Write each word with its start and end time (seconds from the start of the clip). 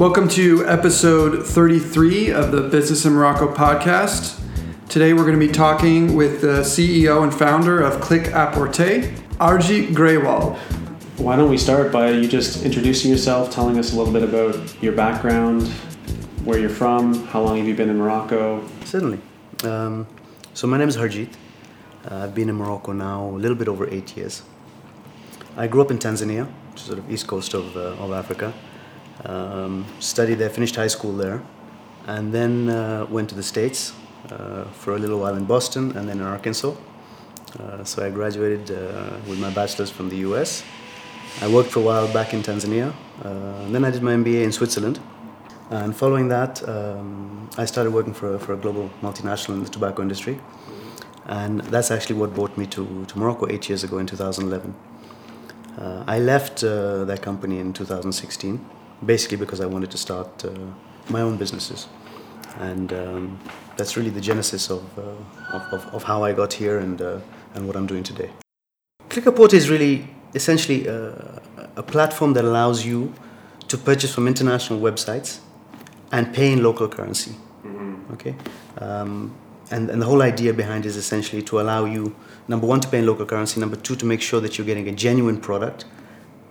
Welcome 0.00 0.28
to 0.28 0.66
episode 0.66 1.46
33 1.46 2.30
of 2.30 2.52
the 2.52 2.62
Business 2.62 3.04
in 3.04 3.12
Morocco 3.12 3.52
podcast. 3.52 4.40
Today 4.88 5.12
we're 5.12 5.26
going 5.26 5.38
to 5.38 5.46
be 5.46 5.52
talking 5.52 6.16
with 6.16 6.40
the 6.40 6.62
CEO 6.62 7.22
and 7.22 7.34
founder 7.34 7.82
of 7.82 8.00
Click 8.00 8.22
Apporter, 8.32 9.14
Harjit 9.34 9.88
Grewal. 9.88 10.56
Why 11.18 11.36
don't 11.36 11.50
we 11.50 11.58
start 11.58 11.92
by 11.92 12.12
you 12.12 12.26
just 12.26 12.64
introducing 12.64 13.10
yourself, 13.10 13.50
telling 13.50 13.78
us 13.78 13.92
a 13.92 13.96
little 13.98 14.10
bit 14.10 14.22
about 14.22 14.82
your 14.82 14.94
background, 14.94 15.68
where 16.46 16.58
you're 16.58 16.70
from, 16.70 17.26
how 17.26 17.42
long 17.42 17.58
have 17.58 17.68
you 17.68 17.74
been 17.74 17.90
in 17.90 17.98
Morocco? 17.98 18.66
Certainly. 18.86 19.20
Um, 19.64 20.06
so 20.54 20.66
my 20.66 20.78
name 20.78 20.88
is 20.88 20.96
Harjit. 20.96 21.28
Uh, 22.10 22.24
I've 22.24 22.34
been 22.34 22.48
in 22.48 22.54
Morocco 22.54 22.92
now 22.92 23.26
a 23.26 23.36
little 23.36 23.54
bit 23.54 23.68
over 23.68 23.86
eight 23.90 24.16
years. 24.16 24.44
I 25.58 25.66
grew 25.66 25.82
up 25.82 25.90
in 25.90 25.98
Tanzania, 25.98 26.46
which 26.70 26.80
is 26.80 26.86
sort 26.86 27.00
of 27.00 27.10
east 27.10 27.26
coast 27.26 27.52
of, 27.52 27.76
uh, 27.76 28.02
of 28.02 28.12
Africa. 28.12 28.54
Um, 29.24 29.84
studied 29.98 30.36
there, 30.36 30.48
finished 30.50 30.76
high 30.76 30.88
school 30.88 31.12
there, 31.12 31.42
and 32.06 32.32
then 32.32 32.68
uh, 32.68 33.06
went 33.10 33.28
to 33.28 33.34
the 33.34 33.42
States 33.42 33.92
uh, 34.30 34.64
for 34.64 34.94
a 34.94 34.98
little 34.98 35.18
while 35.18 35.34
in 35.34 35.44
Boston 35.44 35.96
and 35.96 36.08
then 36.08 36.18
in 36.20 36.26
Arkansas. 36.26 36.74
Uh, 37.58 37.84
so 37.84 38.04
I 38.04 38.10
graduated 38.10 38.70
uh, 38.70 39.18
with 39.28 39.40
my 39.40 39.50
bachelor's 39.50 39.90
from 39.90 40.08
the 40.08 40.16
US. 40.28 40.62
I 41.40 41.48
worked 41.48 41.70
for 41.70 41.80
a 41.80 41.82
while 41.82 42.12
back 42.12 42.32
in 42.32 42.42
Tanzania, 42.42 42.92
uh, 43.22 43.68
then 43.70 43.84
I 43.84 43.90
did 43.90 44.02
my 44.02 44.12
MBA 44.12 44.42
in 44.42 44.52
Switzerland. 44.52 45.00
And 45.70 45.96
following 45.96 46.28
that, 46.28 46.68
um, 46.68 47.48
I 47.56 47.64
started 47.64 47.92
working 47.92 48.12
for 48.12 48.34
a, 48.34 48.38
for 48.38 48.54
a 48.54 48.56
global 48.56 48.90
multinational 49.02 49.54
in 49.54 49.64
the 49.64 49.70
tobacco 49.70 50.02
industry. 50.02 50.40
And 51.26 51.60
that's 51.62 51.90
actually 51.90 52.16
what 52.16 52.34
brought 52.34 52.56
me 52.56 52.66
to, 52.66 53.04
to 53.06 53.18
Morocco 53.18 53.46
eight 53.48 53.68
years 53.68 53.84
ago 53.84 53.98
in 53.98 54.06
2011. 54.06 54.74
Uh, 55.78 56.04
I 56.06 56.18
left 56.18 56.60
that 56.60 57.20
company 57.22 57.58
in 57.58 57.72
2016, 57.72 58.64
basically 59.04 59.36
because 59.36 59.60
I 59.60 59.66
wanted 59.66 59.90
to 59.90 59.98
start 59.98 60.44
uh, 60.44 60.50
my 61.08 61.20
own 61.20 61.36
businesses. 61.36 61.88
And 62.58 62.92
um, 62.92 63.38
that's 63.76 63.96
really 63.96 64.10
the 64.10 64.20
genesis 64.20 64.70
of, 64.70 64.82
uh, 64.98 65.02
of, 65.56 65.62
of, 65.72 65.94
of, 65.94 66.02
how 66.02 66.24
I 66.24 66.32
got 66.32 66.52
here 66.52 66.78
and, 66.78 67.00
uh, 67.00 67.20
and 67.54 67.66
what 67.66 67.76
I'm 67.76 67.86
doing 67.86 68.02
today. 68.02 68.30
Click 69.08 69.24
Apporter 69.24 69.54
is 69.54 69.70
really 69.70 70.08
essentially 70.34 70.86
a, 70.86 71.40
a 71.76 71.82
platform 71.82 72.32
that 72.34 72.44
allows 72.44 72.84
you 72.84 73.12
to 73.68 73.78
purchase 73.78 74.12
from 74.12 74.26
international 74.26 74.80
websites 74.80 75.38
and 76.12 76.34
pay 76.34 76.52
in 76.52 76.62
local 76.62 76.88
currency. 76.88 77.32
Mm-hmm. 77.64 78.12
Okay? 78.14 78.34
Um, 78.78 79.34
and, 79.70 79.88
and 79.88 80.02
the 80.02 80.06
whole 80.06 80.22
idea 80.22 80.52
behind 80.52 80.84
it 80.84 80.88
is 80.88 80.96
essentially 80.96 81.42
to 81.42 81.60
allow 81.60 81.84
you 81.84 82.14
number 82.48 82.66
one 82.66 82.80
to 82.80 82.88
pay 82.88 82.98
in 82.98 83.06
local 83.06 83.24
currency 83.24 83.60
number 83.60 83.76
two 83.76 83.94
to 83.96 84.04
make 84.04 84.20
sure 84.20 84.40
that 84.40 84.58
you're 84.58 84.66
getting 84.66 84.88
a 84.88 84.92
genuine 84.92 85.40
product 85.40 85.84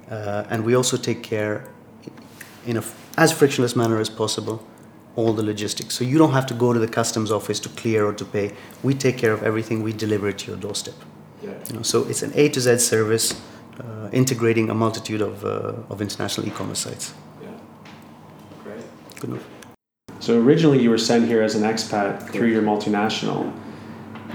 uh, 0.09 0.45
and 0.49 0.63
we 0.63 0.73
also 0.75 0.95
take 0.95 1.21
care 1.21 1.67
in 2.65 2.77
a 2.77 2.83
as 3.17 3.31
frictionless 3.31 3.75
manner 3.75 3.99
as 3.99 4.09
possible 4.09 4.65
all 5.15 5.33
the 5.33 5.43
logistics 5.43 5.95
so 5.95 6.03
you 6.03 6.17
don't 6.17 6.33
have 6.33 6.45
to 6.45 6.53
go 6.53 6.71
to 6.73 6.79
the 6.79 6.87
customs 6.87 7.31
office 7.31 7.59
to 7.59 7.69
clear 7.69 8.05
or 8.05 8.13
to 8.13 8.25
pay 8.25 8.51
we 8.83 8.93
take 8.93 9.17
care 9.17 9.31
of 9.31 9.43
everything 9.43 9.83
we 9.83 9.91
deliver 9.91 10.29
it 10.29 10.37
to 10.37 10.51
your 10.51 10.59
doorstep 10.59 10.95
yeah. 11.43 11.51
you 11.67 11.75
know, 11.75 11.81
so 11.81 12.03
it's 12.07 12.21
an 12.21 12.31
a 12.35 12.49
to 12.49 12.61
z 12.61 12.77
service 12.77 13.41
uh, 13.79 14.09
integrating 14.11 14.69
a 14.69 14.73
multitude 14.73 15.21
of, 15.21 15.45
uh, 15.45 15.73
of 15.89 16.01
international 16.01 16.47
e-commerce 16.47 16.79
sites 16.79 17.13
yeah 17.41 17.49
great 18.63 18.83
good 19.19 19.31
enough 19.31 19.47
so 20.19 20.37
originally 20.37 20.81
you 20.81 20.89
were 20.89 20.97
sent 20.97 21.27
here 21.27 21.41
as 21.41 21.55
an 21.55 21.63
expat 21.63 22.29
through 22.29 22.49
your 22.49 22.61
multinational, 22.61 23.53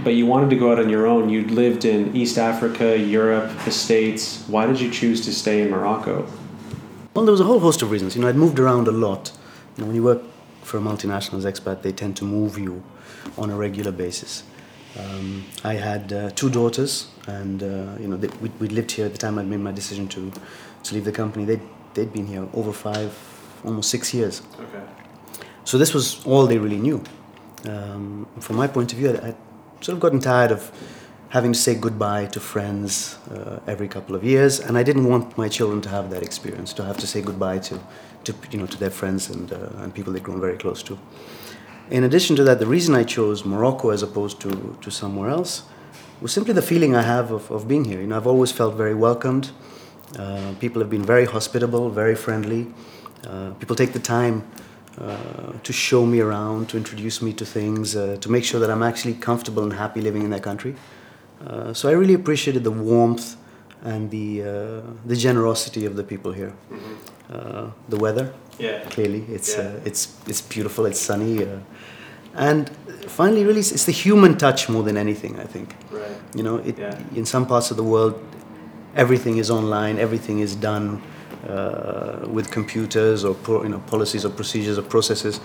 but 0.02 0.14
you 0.14 0.24
wanted 0.24 0.48
to 0.50 0.56
go 0.56 0.72
out 0.72 0.78
on 0.78 0.88
your 0.88 1.06
own. 1.06 1.28
You'd 1.28 1.50
lived 1.50 1.84
in 1.84 2.16
East 2.16 2.38
Africa, 2.38 2.98
Europe, 2.98 3.52
the 3.64 3.70
States. 3.70 4.42
Why 4.48 4.66
did 4.66 4.80
you 4.80 4.90
choose 4.90 5.24
to 5.26 5.32
stay 5.32 5.60
in 5.60 5.70
Morocco? 5.70 6.26
Well, 7.14 7.24
there 7.24 7.30
was 7.32 7.40
a 7.40 7.44
whole 7.44 7.60
host 7.60 7.80
of 7.80 7.92
reasons. 7.92 8.16
You 8.16 8.22
know, 8.22 8.28
I'd 8.28 8.34
moved 8.34 8.58
around 8.58 8.88
a 8.88 8.90
lot. 8.90 9.30
You 9.76 9.82
know, 9.82 9.86
when 9.86 9.94
you 9.94 10.02
work 10.02 10.22
for 10.62 10.78
a 10.78 10.80
multinational 10.80 11.38
as 11.38 11.44
expat, 11.44 11.82
they 11.82 11.92
tend 11.92 12.16
to 12.16 12.24
move 12.24 12.58
you 12.58 12.82
on 13.38 13.50
a 13.50 13.56
regular 13.56 13.92
basis. 13.92 14.42
Um, 14.98 15.44
I 15.62 15.74
had 15.74 16.12
uh, 16.12 16.30
two 16.30 16.50
daughters, 16.50 17.06
and 17.28 17.62
uh, 17.62 17.96
you 18.00 18.08
know, 18.08 18.16
they, 18.16 18.26
we, 18.38 18.48
we 18.58 18.66
lived 18.66 18.90
here 18.90 19.06
at 19.06 19.12
the 19.12 19.18
time 19.18 19.38
I'd 19.38 19.46
made 19.46 19.60
my 19.60 19.70
decision 19.70 20.08
to, 20.08 20.32
to 20.82 20.94
leave 20.94 21.04
the 21.04 21.12
company. 21.12 21.44
They'd, 21.44 21.62
they'd 21.94 22.12
been 22.12 22.26
here 22.26 22.48
over 22.52 22.72
five, 22.72 23.16
almost 23.64 23.90
six 23.90 24.12
years. 24.12 24.42
Okay. 24.58 24.84
So 25.64 25.78
this 25.78 25.94
was 25.94 26.24
all 26.26 26.46
they 26.46 26.58
really 26.58 26.78
knew. 26.78 27.00
Um, 27.64 28.26
from 28.40 28.56
my 28.56 28.66
point 28.66 28.92
of 28.92 28.98
view, 28.98 29.10
I, 29.10 29.26
would 29.26 29.36
sort 29.80 29.94
of 29.94 30.00
gotten 30.00 30.18
tired 30.18 30.50
of 30.50 30.72
having 31.34 31.52
to 31.52 31.58
say 31.58 31.74
goodbye 31.74 32.26
to 32.26 32.38
friends 32.38 33.18
uh, 33.32 33.58
every 33.66 33.88
couple 33.88 34.14
of 34.14 34.22
years, 34.22 34.60
and 34.60 34.78
I 34.78 34.84
didn't 34.84 35.04
want 35.04 35.36
my 35.36 35.48
children 35.48 35.80
to 35.80 35.88
have 35.88 36.08
that 36.10 36.22
experience, 36.22 36.72
to 36.74 36.84
have 36.84 36.96
to 36.98 37.08
say 37.08 37.22
goodbye 37.22 37.58
to, 37.58 37.80
to 38.22 38.34
you 38.52 38.58
know, 38.60 38.66
to 38.66 38.78
their 38.78 38.92
friends 38.92 39.28
and, 39.30 39.52
uh, 39.52 39.82
and 39.82 39.92
people 39.92 40.12
they'd 40.12 40.22
grown 40.22 40.40
very 40.40 40.56
close 40.56 40.80
to. 40.84 40.96
In 41.90 42.04
addition 42.04 42.36
to 42.36 42.44
that, 42.44 42.60
the 42.60 42.68
reason 42.68 42.94
I 42.94 43.02
chose 43.02 43.44
Morocco 43.44 43.90
as 43.90 44.00
opposed 44.00 44.40
to, 44.42 44.78
to 44.80 44.90
somewhere 44.92 45.28
else 45.28 45.64
was 46.20 46.32
simply 46.32 46.54
the 46.54 46.62
feeling 46.62 46.94
I 46.94 47.02
have 47.02 47.32
of, 47.32 47.50
of 47.50 47.66
being 47.66 47.84
here. 47.84 48.00
You 48.00 48.06
know, 48.06 48.16
I've 48.16 48.28
always 48.28 48.52
felt 48.52 48.76
very 48.76 48.94
welcomed. 48.94 49.50
Uh, 50.16 50.54
people 50.60 50.80
have 50.82 50.88
been 50.88 51.04
very 51.04 51.24
hospitable, 51.24 51.90
very 51.90 52.14
friendly. 52.14 52.72
Uh, 53.26 53.50
people 53.54 53.74
take 53.74 53.92
the 53.92 53.98
time 53.98 54.48
uh, 55.00 55.50
to 55.64 55.72
show 55.72 56.06
me 56.06 56.20
around, 56.20 56.68
to 56.68 56.76
introduce 56.76 57.20
me 57.20 57.32
to 57.32 57.44
things, 57.44 57.96
uh, 57.96 58.18
to 58.20 58.30
make 58.30 58.44
sure 58.44 58.60
that 58.60 58.70
I'm 58.70 58.84
actually 58.84 59.14
comfortable 59.14 59.64
and 59.64 59.72
happy 59.72 60.00
living 60.00 60.22
in 60.22 60.30
their 60.30 60.38
country. 60.38 60.76
Uh, 61.40 61.72
so 61.72 61.88
I 61.88 61.92
really 61.92 62.14
appreciated 62.14 62.64
the 62.64 62.70
warmth 62.70 63.36
and 63.82 64.10
the 64.10 64.42
uh, 64.42 64.80
the 65.06 65.16
generosity 65.16 65.84
of 65.84 65.96
the 65.96 66.04
people 66.04 66.32
here. 66.32 66.52
Mm-hmm. 66.70 67.70
the 67.88 67.96
weather, 67.96 68.32
yeah, 68.58 68.84
clearly 68.90 69.24
it's 69.28 69.56
yeah. 69.56 69.84
it's 69.84 70.16
it's 70.26 70.40
beautiful. 70.40 70.86
It's 70.86 71.00
sunny, 71.00 71.46
and 72.34 72.70
finally, 73.06 73.44
really, 73.44 73.60
it's 73.60 73.84
the 73.84 73.92
human 73.92 74.36
touch 74.36 74.68
more 74.68 74.82
than 74.82 74.96
anything. 74.96 75.38
I 75.38 75.44
think. 75.44 75.74
Right. 75.90 76.16
You 76.34 76.42
know, 76.42 76.56
it, 76.56 76.78
yeah. 76.78 76.98
in 77.14 77.24
some 77.26 77.46
parts 77.46 77.70
of 77.70 77.76
the 77.76 77.84
world, 77.84 78.14
everything 78.96 79.38
is 79.38 79.50
online, 79.50 79.98
everything 79.98 80.40
is 80.40 80.56
done 80.56 81.02
uh, 81.48 82.26
with 82.26 82.50
computers 82.50 83.24
or 83.24 83.34
pro, 83.34 83.62
you 83.62 83.68
know, 83.68 83.80
policies 83.80 84.24
or 84.24 84.30
procedures 84.30 84.78
or 84.78 84.82
processes. 84.82 85.40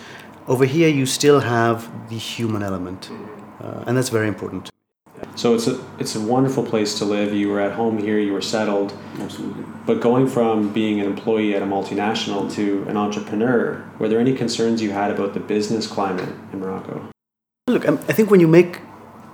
Over 0.47 0.65
here, 0.65 0.89
you 0.89 1.05
still 1.05 1.39
have 1.39 2.09
the 2.09 2.17
human 2.17 2.63
element, 2.63 3.09
uh, 3.61 3.83
and 3.85 3.97
that's 3.97 4.09
very 4.09 4.27
important. 4.27 4.69
So 5.35 5.55
it's 5.55 5.67
a 5.67 5.79
it's 5.99 6.15
a 6.15 6.21
wonderful 6.21 6.65
place 6.65 6.97
to 6.99 7.05
live. 7.05 7.33
You 7.33 7.49
were 7.49 7.59
at 7.59 7.73
home 7.73 7.97
here. 7.97 8.19
You 8.19 8.33
were 8.33 8.41
settled. 8.41 8.93
Absolutely. 9.19 9.63
But 9.85 10.01
going 10.01 10.27
from 10.27 10.73
being 10.73 10.99
an 10.99 11.05
employee 11.05 11.55
at 11.55 11.61
a 11.61 11.65
multinational 11.65 12.51
to 12.55 12.85
an 12.87 12.97
entrepreneur, 12.97 13.83
were 13.99 14.07
there 14.09 14.19
any 14.19 14.35
concerns 14.35 14.81
you 14.81 14.91
had 14.91 15.11
about 15.11 15.33
the 15.33 15.39
business 15.39 15.87
climate 15.87 16.29
in 16.51 16.59
Morocco? 16.59 17.09
Look, 17.67 17.87
I 17.87 18.13
think 18.13 18.29
when 18.29 18.39
you 18.39 18.47
make 18.47 18.81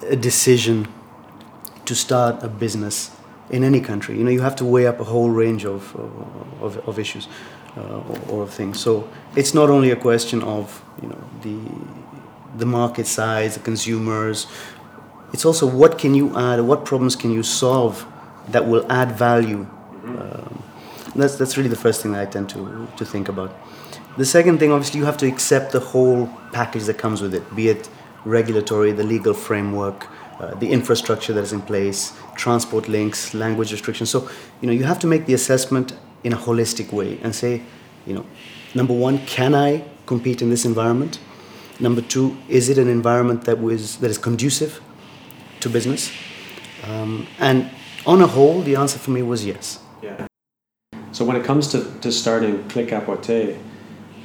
a 0.09 0.15
decision 0.15 0.87
to 1.85 1.95
start 1.95 2.43
a 2.43 2.47
business, 2.47 3.11
in 3.49 3.63
any 3.63 3.79
country. 3.79 4.17
You 4.17 4.23
know, 4.23 4.31
you 4.31 4.41
have 4.41 4.55
to 4.57 4.65
weigh 4.65 4.87
up 4.87 4.99
a 4.99 5.03
whole 5.03 5.29
range 5.29 5.65
of, 5.65 5.95
of, 6.61 6.77
of 6.87 6.99
issues 6.99 7.27
uh, 7.77 7.81
or, 7.81 8.19
or, 8.29 8.43
of 8.43 8.53
things. 8.53 8.79
So 8.79 9.07
it's 9.35 9.53
not 9.53 9.69
only 9.69 9.91
a 9.91 9.95
question 9.95 10.41
of 10.41 10.83
you 11.01 11.09
know 11.09 11.23
the 11.41 11.59
the 12.57 12.65
market 12.65 13.05
size, 13.05 13.55
the 13.55 13.59
consumers. 13.59 14.47
It's 15.35 15.43
also 15.43 15.67
what 15.67 15.97
can 15.97 16.15
you 16.15 16.33
add, 16.37 16.61
what 16.61 16.85
problems 16.85 17.13
can 17.13 17.29
you 17.29 17.43
solve 17.43 18.05
that 18.53 18.65
will 18.69 18.89
add 18.89 19.11
value. 19.11 19.67
Um, 20.05 20.63
that's 21.13 21.35
that's 21.35 21.57
really 21.57 21.73
the 21.77 21.81
first 21.85 22.01
thing 22.01 22.13
that 22.13 22.21
I 22.25 22.31
tend 22.35 22.47
to 22.51 22.87
to 22.99 23.03
think 23.03 23.27
about. 23.27 23.51
The 24.15 24.23
second 24.23 24.59
thing, 24.59 24.71
obviously, 24.71 24.97
you 25.01 25.05
have 25.05 25.17
to 25.17 25.27
accept 25.27 25.73
the 25.73 25.81
whole 25.91 26.29
package 26.53 26.85
that 26.85 26.97
comes 26.97 27.21
with 27.21 27.33
it, 27.35 27.43
be 27.53 27.67
it 27.67 27.89
regulatory, 28.23 28.93
the 28.93 29.03
legal 29.03 29.33
framework, 29.33 30.07
uh, 30.39 30.55
the 30.61 30.69
infrastructure 30.71 31.33
that 31.33 31.43
is 31.43 31.51
in 31.51 31.61
place, 31.61 32.13
transport 32.37 32.87
links, 32.87 33.33
language 33.33 33.73
restrictions. 33.73 34.09
So, 34.09 34.19
you 34.61 34.67
know, 34.67 34.75
you 34.79 34.85
have 34.85 34.99
to 34.99 35.07
make 35.07 35.25
the 35.25 35.33
assessment 35.33 35.87
in 36.23 36.31
a 36.31 36.37
holistic 36.37 36.93
way 36.93 37.19
and 37.23 37.35
say, 37.35 37.61
you 38.07 38.13
know, 38.15 38.25
number 38.73 38.93
one, 38.93 39.17
can 39.25 39.53
I 39.53 39.83
compete 40.05 40.41
in 40.41 40.49
this 40.49 40.63
environment? 40.63 41.19
Number 41.81 42.01
two, 42.13 42.37
is 42.47 42.69
it 42.69 42.77
an 42.77 42.87
environment 42.87 43.43
that 43.43 43.59
was 43.59 43.97
that 43.97 44.09
is 44.09 44.17
conducive 44.17 44.79
to 45.65 45.69
business? 45.69 46.11
Um, 46.87 47.27
and 47.39 47.69
on 48.05 48.21
a 48.21 48.27
whole, 48.27 48.61
the 48.61 48.75
answer 48.75 48.99
for 48.99 49.11
me 49.11 49.21
was 49.21 49.45
yes. 49.45 49.79
Yeah. 50.01 50.27
So 51.11 51.25
when 51.25 51.35
it 51.35 51.43
comes 51.43 51.67
to, 51.69 51.83
to 52.01 52.11
starting 52.11 52.67
Click 52.69 52.89
Apporter, 52.89 53.57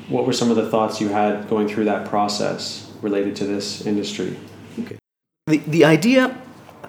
what 0.09 0.27
were 0.27 0.33
some 0.33 0.51
of 0.51 0.57
the 0.57 0.69
thoughts 0.69 1.01
you 1.01 1.09
had 1.09 1.49
going 1.49 1.67
through 1.69 1.87
that 1.87 2.09
process 2.09 2.93
related 3.01 3.37
to 3.37 3.47
this 3.47 3.87
industry? 3.87 4.37
Okay. 4.81 4.99
The, 5.47 5.59
the 5.59 5.85
idea, 5.85 6.37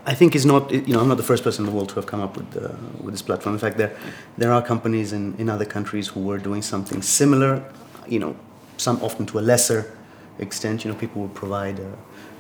I 0.06 0.16
think, 0.16 0.36
is 0.36 0.46
not, 0.46 0.72
you 0.72 0.94
know, 0.94 1.00
I'm 1.00 1.08
not 1.08 1.18
the 1.18 1.30
first 1.32 1.44
person 1.44 1.66
in 1.66 1.72
the 1.72 1.76
world 1.76 1.90
to 1.90 1.96
have 1.96 2.08
come 2.08 2.20
up 2.20 2.36
with, 2.36 2.58
uh, 2.58 2.76
with 3.00 3.14
this 3.14 3.22
platform. 3.22 3.56
In 3.56 3.60
fact, 3.60 3.78
there, 3.78 3.96
there 4.38 4.52
are 4.52 4.62
companies 4.62 5.14
in, 5.14 5.36
in 5.38 5.50
other 5.50 5.66
countries 5.66 6.08
who 6.10 6.20
were 6.22 6.40
doing 6.40 6.62
something 6.62 7.02
similar, 7.02 7.64
you 8.08 8.20
know, 8.20 8.36
some 8.78 9.02
often 9.02 9.26
to 9.28 9.40
a 9.40 9.44
lesser 9.52 9.96
extent. 10.40 10.84
You 10.84 10.92
know, 10.92 10.98
people 10.98 11.22
will 11.22 11.30
provide 11.30 11.80
a, 11.80 11.94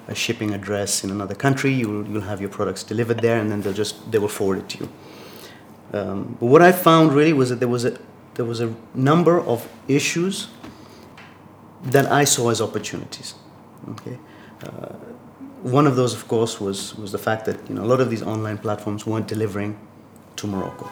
a 0.07 0.15
shipping 0.15 0.53
address 0.53 1.03
in 1.03 1.11
another 1.11 1.35
country, 1.35 1.71
you'll, 1.71 2.07
you'll 2.07 2.21
have 2.21 2.41
your 2.41 2.49
products 2.49 2.83
delivered 2.83 3.19
there, 3.19 3.39
and 3.39 3.51
then 3.51 3.61
they'll 3.61 3.73
just, 3.73 4.11
they 4.11 4.19
will 4.19 4.27
forward 4.27 4.59
it 4.59 4.69
to 4.69 4.77
you. 4.79 4.89
Um, 5.93 6.37
but 6.39 6.45
what 6.47 6.61
I 6.61 6.71
found 6.71 7.13
really 7.13 7.33
was 7.33 7.49
that 7.49 7.59
there 7.59 7.67
was 7.67 7.85
a, 7.85 7.97
there 8.35 8.45
was 8.45 8.61
a 8.61 8.73
number 8.93 9.39
of 9.39 9.67
issues 9.87 10.47
that 11.83 12.11
I 12.11 12.23
saw 12.23 12.49
as 12.49 12.61
opportunities. 12.61 13.35
Okay. 13.89 14.17
Uh, 14.63 14.93
one 15.63 15.85
of 15.85 15.95
those, 15.95 16.13
of 16.13 16.27
course, 16.27 16.59
was, 16.59 16.95
was 16.95 17.11
the 17.11 17.17
fact 17.17 17.45
that 17.45 17.69
you 17.69 17.75
know, 17.75 17.83
a 17.83 17.85
lot 17.85 17.99
of 17.99 18.09
these 18.09 18.23
online 18.23 18.57
platforms 18.57 19.05
weren't 19.05 19.27
delivering 19.27 19.77
to 20.37 20.47
Morocco. 20.47 20.89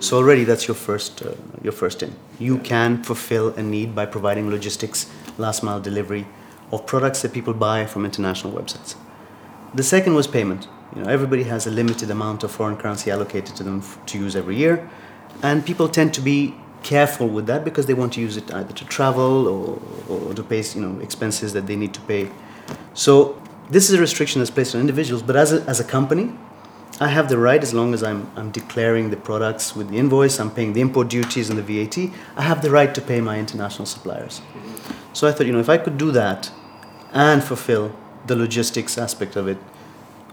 So 0.00 0.16
already 0.16 0.44
that's 0.44 0.66
your 0.66 0.74
first, 0.74 1.22
uh, 1.22 1.34
your 1.62 1.72
first 1.72 2.02
in. 2.02 2.14
You 2.38 2.58
can 2.58 3.02
fulfill 3.02 3.54
a 3.54 3.62
need 3.62 3.94
by 3.94 4.06
providing 4.06 4.50
logistics, 4.50 5.10
last 5.38 5.62
mile 5.62 5.80
delivery 5.80 6.26
of 6.72 6.86
products 6.86 7.22
that 7.22 7.32
people 7.32 7.54
buy 7.54 7.86
from 7.86 8.04
international 8.04 8.52
websites. 8.52 8.94
The 9.74 9.82
second 9.82 10.14
was 10.14 10.26
payment. 10.26 10.68
You 10.94 11.02
know, 11.02 11.10
everybody 11.10 11.44
has 11.44 11.66
a 11.66 11.70
limited 11.70 12.10
amount 12.10 12.42
of 12.44 12.50
foreign 12.50 12.76
currency 12.76 13.10
allocated 13.10 13.56
to 13.56 13.62
them 13.62 13.82
to 14.06 14.18
use 14.18 14.36
every 14.36 14.56
year, 14.56 14.88
and 15.42 15.64
people 15.64 15.88
tend 15.88 16.12
to 16.14 16.20
be 16.20 16.54
careful 16.82 17.28
with 17.28 17.46
that 17.46 17.64
because 17.64 17.86
they 17.86 17.94
want 17.94 18.12
to 18.14 18.20
use 18.20 18.36
it 18.36 18.52
either 18.52 18.72
to 18.74 18.84
travel 18.86 19.46
or, 19.46 19.80
or 20.08 20.34
to 20.34 20.42
pay 20.42 20.62
you 20.74 20.80
know 20.80 21.00
expenses 21.00 21.52
that 21.52 21.66
they 21.66 21.76
need 21.76 21.94
to 21.94 22.00
pay. 22.02 22.30
So 22.94 23.40
this 23.70 23.88
is 23.88 23.98
a 23.98 24.00
restriction 24.00 24.40
that's 24.40 24.50
placed 24.50 24.74
on 24.74 24.80
individuals, 24.80 25.22
but 25.22 25.36
as 25.36 25.52
a, 25.52 25.62
as 25.62 25.80
a 25.80 25.84
company, 25.84 26.32
I 27.00 27.08
have 27.08 27.28
the 27.28 27.38
right 27.38 27.62
as 27.62 27.72
long 27.72 27.94
as 27.94 28.02
I'm, 28.02 28.30
I'm 28.36 28.50
declaring 28.50 29.10
the 29.10 29.16
products 29.16 29.74
with 29.74 29.88
the 29.88 29.98
invoice, 29.98 30.38
I'm 30.38 30.50
paying 30.50 30.74
the 30.74 30.80
import 30.80 31.08
duties 31.08 31.48
and 31.48 31.58
the 31.58 31.62
VAT, 31.62 31.98
I 32.36 32.42
have 32.42 32.60
the 32.60 32.70
right 32.70 32.94
to 32.94 33.00
pay 33.00 33.20
my 33.20 33.38
international 33.38 33.86
suppliers. 33.86 34.42
So 35.14 35.26
I 35.26 35.32
thought, 35.32 35.46
you 35.46 35.52
know, 35.52 35.58
if 35.58 35.70
I 35.70 35.78
could 35.78 35.96
do 35.96 36.10
that 36.12 36.50
and 37.12 37.42
fulfill 37.42 37.94
the 38.26 38.36
logistics 38.36 38.98
aspect 38.98 39.36
of 39.36 39.48
it, 39.48 39.58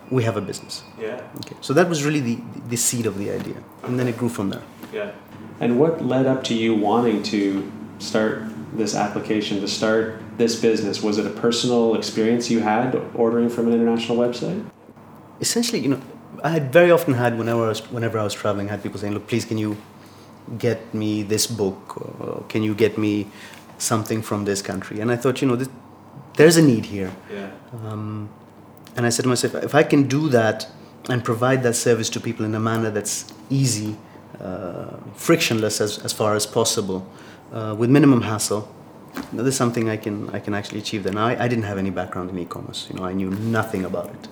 we 0.10 0.24
have 0.24 0.38
a 0.38 0.42
business. 0.42 0.84
Yeah. 1.00 1.22
Okay. 1.38 1.56
So 1.62 1.74
that 1.74 1.88
was 1.88 2.04
really 2.04 2.20
the, 2.20 2.40
the 2.68 2.78
seed 2.78 3.06
of 3.06 3.18
the 3.18 3.32
idea. 3.32 3.58
And 3.84 4.00
then 4.00 4.08
it 4.08 4.18
grew 4.18 4.30
from 4.30 4.50
there. 4.50 4.64
Yeah. 4.92 5.12
And 5.60 5.80
what 5.80 6.04
led 6.04 6.26
up 6.26 6.44
to 6.46 6.56
you 6.56 6.74
wanting 6.74 7.22
to 7.24 7.72
start 8.00 8.44
this 8.74 8.96
application, 8.96 9.60
to 9.62 9.68
start 9.68 10.22
this 10.38 10.60
business? 10.60 11.04
Was 11.04 11.18
it 11.18 11.26
a 11.26 11.30
personal 11.30 11.96
experience 11.96 12.50
you 12.50 12.62
had 12.62 12.96
ordering 13.14 13.50
from 13.50 13.68
an 13.68 13.74
international 13.74 14.18
website? 14.18 14.66
Essentially, 15.42 15.80
you 15.80 15.90
know, 15.90 16.02
I 16.44 16.50
had 16.50 16.72
very 16.72 16.92
often 16.92 17.14
had 17.16 17.38
whenever 17.38 17.66
I 17.66 17.70
was, 17.70 17.82
whenever 17.92 18.18
I 18.20 18.24
was 18.24 18.34
traveling, 18.34 18.68
I 18.68 18.72
had 18.72 18.84
people 18.84 19.00
saying, 19.00 19.14
"Look, 19.14 19.28
please, 19.28 19.46
can 19.46 19.58
you 19.58 19.78
get 20.58 20.94
me 20.94 21.24
this 21.24 21.48
book? 21.48 21.98
Or 22.22 22.44
can 22.48 22.64
you 22.64 22.74
get 22.74 22.98
me 22.98 23.28
something 23.78 24.22
from 24.22 24.46
this 24.46 24.62
country?" 24.62 25.00
And 25.02 25.12
I 25.12 25.18
thought, 25.18 25.42
you 25.42 25.48
know, 25.48 25.56
this, 25.56 25.70
there's 26.40 26.56
a 26.56 26.62
need 26.62 26.86
here. 26.86 27.12
Yeah. 27.32 27.52
Um, 27.84 28.30
and 28.96 29.06
I 29.06 29.10
said 29.10 29.24
to 29.24 29.30
myself, 29.30 29.54
if 29.56 29.76
I 29.76 29.84
can 29.84 30.04
do 30.08 30.30
that 30.30 30.68
and 31.10 31.22
provide 31.24 31.64
that 31.64 31.74
service 31.76 32.10
to 32.12 32.20
people 32.22 32.46
in 32.46 32.56
a 32.56 32.60
manner 32.60 32.90
that's 32.90 33.26
easy, 33.50 33.98
uh, 34.40 34.96
frictionless 35.16 35.82
as, 35.82 36.00
as 36.00 36.14
far 36.14 36.36
as 36.36 36.46
possible, 36.46 37.00
uh, 37.52 37.76
with 37.78 37.90
minimum 37.90 38.22
hassle, 38.22 38.74
you 39.16 39.38
know, 39.38 39.44
this 39.44 39.56
is 39.56 39.58
something 39.58 39.90
I 39.90 39.98
can 39.98 40.30
I 40.38 40.40
can 40.40 40.54
actually 40.54 40.80
achieve. 40.80 41.04
Then 41.04 41.18
I, 41.18 41.32
I 41.44 41.48
didn't 41.50 41.68
have 41.72 41.78
any 41.78 41.90
background 41.90 42.30
in 42.30 42.38
e-commerce. 42.40 42.88
You 42.90 42.96
know, 42.98 43.06
I 43.12 43.14
knew 43.20 43.32
nothing 43.60 43.84
about 43.84 44.10
it. 44.16 44.28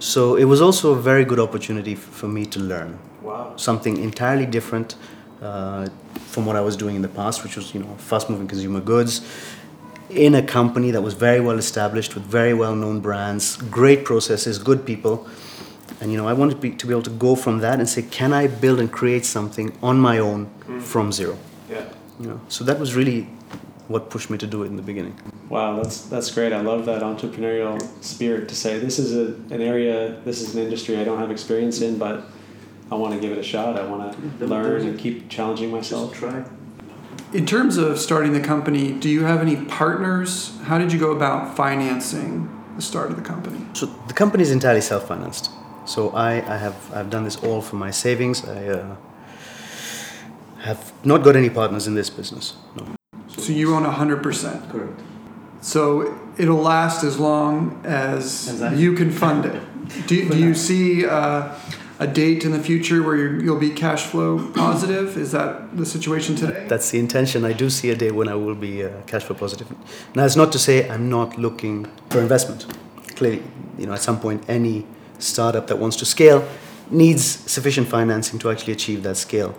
So 0.00 0.36
it 0.36 0.44
was 0.44 0.60
also 0.60 0.92
a 0.92 1.00
very 1.10 1.24
good 1.24 1.40
opportunity 1.40 1.94
for 1.94 2.28
me 2.28 2.44
to 2.46 2.58
learn 2.60 2.98
Wow. 3.22 3.54
something 3.56 3.96
entirely 3.96 4.46
different 4.46 4.96
uh, 5.40 5.88
from 6.32 6.44
what 6.44 6.56
I 6.56 6.60
was 6.60 6.76
doing 6.76 6.96
in 6.96 7.02
the 7.02 7.14
past, 7.20 7.42
which 7.44 7.56
was 7.56 7.72
you 7.74 7.80
know 7.80 7.94
fast-moving 8.10 8.48
consumer 8.48 8.80
goods 8.80 9.22
in 10.14 10.34
a 10.34 10.42
company 10.42 10.90
that 10.90 11.02
was 11.02 11.14
very 11.14 11.40
well 11.40 11.58
established 11.58 12.14
with 12.14 12.24
very 12.24 12.54
well-known 12.54 13.00
brands, 13.00 13.56
great 13.56 14.04
processes, 14.04 14.58
good 14.58 14.86
people. 14.86 15.26
And 16.00 16.10
you 16.10 16.18
know, 16.18 16.28
I 16.28 16.32
wanted 16.32 16.54
to 16.54 16.60
be, 16.60 16.70
to 16.72 16.86
be 16.86 16.92
able 16.92 17.02
to 17.02 17.10
go 17.10 17.34
from 17.34 17.58
that 17.58 17.78
and 17.78 17.88
say, 17.88 18.02
can 18.02 18.32
I 18.32 18.46
build 18.46 18.80
and 18.80 18.90
create 18.90 19.24
something 19.24 19.76
on 19.82 19.98
my 19.98 20.18
own 20.18 20.50
mm. 20.66 20.82
from 20.82 21.12
zero? 21.12 21.38
Yeah. 21.70 21.84
You 22.20 22.26
know, 22.28 22.40
so 22.48 22.64
that 22.64 22.78
was 22.78 22.94
really 22.94 23.28
what 23.88 24.10
pushed 24.10 24.30
me 24.30 24.38
to 24.38 24.46
do 24.46 24.62
it 24.62 24.66
in 24.66 24.76
the 24.76 24.82
beginning. 24.82 25.18
Wow, 25.48 25.76
that's 25.76 26.02
that's 26.02 26.30
great. 26.30 26.52
I 26.52 26.60
love 26.60 26.86
that 26.86 27.02
entrepreneurial 27.02 27.80
spirit 28.02 28.48
to 28.48 28.54
say 28.54 28.78
this 28.78 28.98
is 28.98 29.14
a, 29.14 29.34
an 29.54 29.60
area, 29.60 30.20
this 30.24 30.40
is 30.40 30.54
an 30.54 30.62
industry 30.62 30.96
I 30.96 31.04
don't 31.04 31.18
have 31.18 31.30
experience 31.30 31.80
in, 31.80 31.98
but 31.98 32.24
I 32.90 32.94
want 32.94 33.14
to 33.14 33.20
give 33.20 33.32
it 33.32 33.38
a 33.38 33.42
shot. 33.42 33.78
I 33.78 33.86
want 33.86 34.38
to 34.38 34.46
learn 34.46 34.86
and 34.86 34.98
keep 34.98 35.28
challenging 35.28 35.70
myself. 35.70 36.14
try. 36.14 36.44
In 37.32 37.46
terms 37.46 37.78
of 37.78 37.98
starting 37.98 38.34
the 38.34 38.40
company, 38.40 38.92
do 38.92 39.08
you 39.08 39.24
have 39.24 39.40
any 39.40 39.56
partners? 39.56 40.52
How 40.64 40.76
did 40.76 40.92
you 40.92 40.98
go 40.98 41.12
about 41.12 41.56
financing 41.56 42.48
the 42.76 42.82
start 42.82 43.10
of 43.10 43.16
the 43.16 43.22
company? 43.22 43.64
So 43.72 43.86
the 44.06 44.12
company 44.12 44.42
is 44.42 44.50
entirely 44.50 44.82
self-financed. 44.82 45.50
So 45.86 46.10
I, 46.10 46.32
I 46.34 46.58
have 46.58 46.76
I've 46.94 47.08
done 47.08 47.24
this 47.24 47.36
all 47.36 47.62
from 47.62 47.78
my 47.78 47.90
savings. 47.90 48.44
I 48.44 48.68
uh, 48.68 48.96
have 50.60 50.92
not 51.04 51.24
got 51.24 51.34
any 51.34 51.48
partners 51.48 51.86
in 51.86 51.94
this 51.94 52.10
business. 52.10 52.54
No. 52.76 52.86
So 53.28 53.52
you 53.52 53.74
own 53.74 53.84
100%. 53.84 54.70
Correct. 54.70 55.00
So 55.62 56.18
it'll 56.36 56.56
last 56.56 57.02
as 57.02 57.18
long 57.18 57.80
as 57.84 58.48
Exactly. 58.48 58.82
you 58.82 58.92
can 58.92 59.10
fund 59.10 59.46
it. 59.46 60.06
Do, 60.06 60.28
do 60.28 60.38
you 60.38 60.54
see 60.54 61.06
uh, 61.06 61.54
a 62.02 62.06
date 62.06 62.44
in 62.44 62.50
the 62.50 62.58
future 62.58 63.00
where 63.02 63.16
you're, 63.16 63.40
you'll 63.42 63.60
be 63.60 63.70
cash 63.70 64.02
flow 64.02 64.50
positive? 64.52 65.16
Is 65.16 65.30
that 65.32 65.76
the 65.76 65.86
situation 65.86 66.34
today? 66.34 66.66
That's 66.68 66.90
the 66.90 66.98
intention. 66.98 67.44
I 67.44 67.52
do 67.52 67.70
see 67.70 67.90
a 67.90 67.96
day 67.96 68.10
when 68.10 68.28
I 68.28 68.34
will 68.34 68.56
be 68.56 68.84
uh, 68.84 68.90
cash 69.06 69.22
flow 69.22 69.36
positive. 69.36 69.68
Now, 70.16 70.24
it's 70.24 70.36
not 70.36 70.50
to 70.52 70.58
say 70.58 70.88
I'm 70.90 71.08
not 71.08 71.38
looking 71.38 71.86
for 72.10 72.18
investment. 72.20 72.66
Clearly, 73.14 73.42
you 73.78 73.86
know, 73.86 73.92
at 73.92 74.02
some 74.02 74.18
point, 74.18 74.42
any 74.48 74.84
startup 75.20 75.68
that 75.68 75.78
wants 75.78 75.96
to 75.98 76.04
scale 76.04 76.44
needs 76.90 77.24
sufficient 77.24 77.86
financing 77.86 78.38
to 78.40 78.50
actually 78.50 78.72
achieve 78.72 79.04
that 79.04 79.16
scale. 79.16 79.54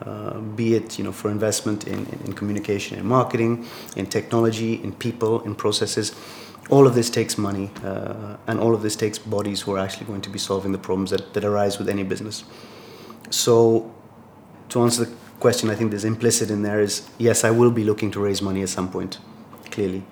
Uh, 0.00 0.38
be 0.38 0.76
it 0.76 0.96
you 0.96 1.02
know 1.02 1.10
for 1.10 1.28
investment 1.28 1.88
in, 1.88 2.06
in, 2.06 2.18
in 2.26 2.32
communication 2.32 2.96
and 3.00 3.08
marketing, 3.08 3.66
in 3.96 4.06
technology, 4.06 4.74
in 4.84 4.92
people, 4.92 5.40
in 5.42 5.56
processes. 5.56 6.14
All 6.70 6.86
of 6.86 6.94
this 6.94 7.08
takes 7.08 7.38
money, 7.38 7.70
uh, 7.82 8.36
and 8.46 8.60
all 8.60 8.74
of 8.74 8.82
this 8.82 8.94
takes 8.94 9.18
bodies 9.18 9.62
who 9.62 9.74
are 9.74 9.78
actually 9.78 10.06
going 10.06 10.20
to 10.22 10.30
be 10.30 10.38
solving 10.38 10.72
the 10.72 10.78
problems 10.78 11.10
that, 11.10 11.32
that 11.32 11.44
arise 11.44 11.78
with 11.78 11.88
any 11.88 12.02
business. 12.02 12.44
So, 13.30 13.90
to 14.68 14.82
answer 14.82 15.06
the 15.06 15.12
question, 15.40 15.70
I 15.70 15.74
think 15.74 15.90
there's 15.90 16.04
implicit 16.04 16.50
in 16.50 16.62
there 16.62 16.80
is 16.80 17.08
yes, 17.18 17.44
I 17.44 17.50
will 17.50 17.70
be 17.70 17.84
looking 17.84 18.10
to 18.12 18.20
raise 18.20 18.42
money 18.42 18.62
at 18.62 18.68
some 18.68 18.90
point, 18.90 19.18
clearly. 19.70 20.04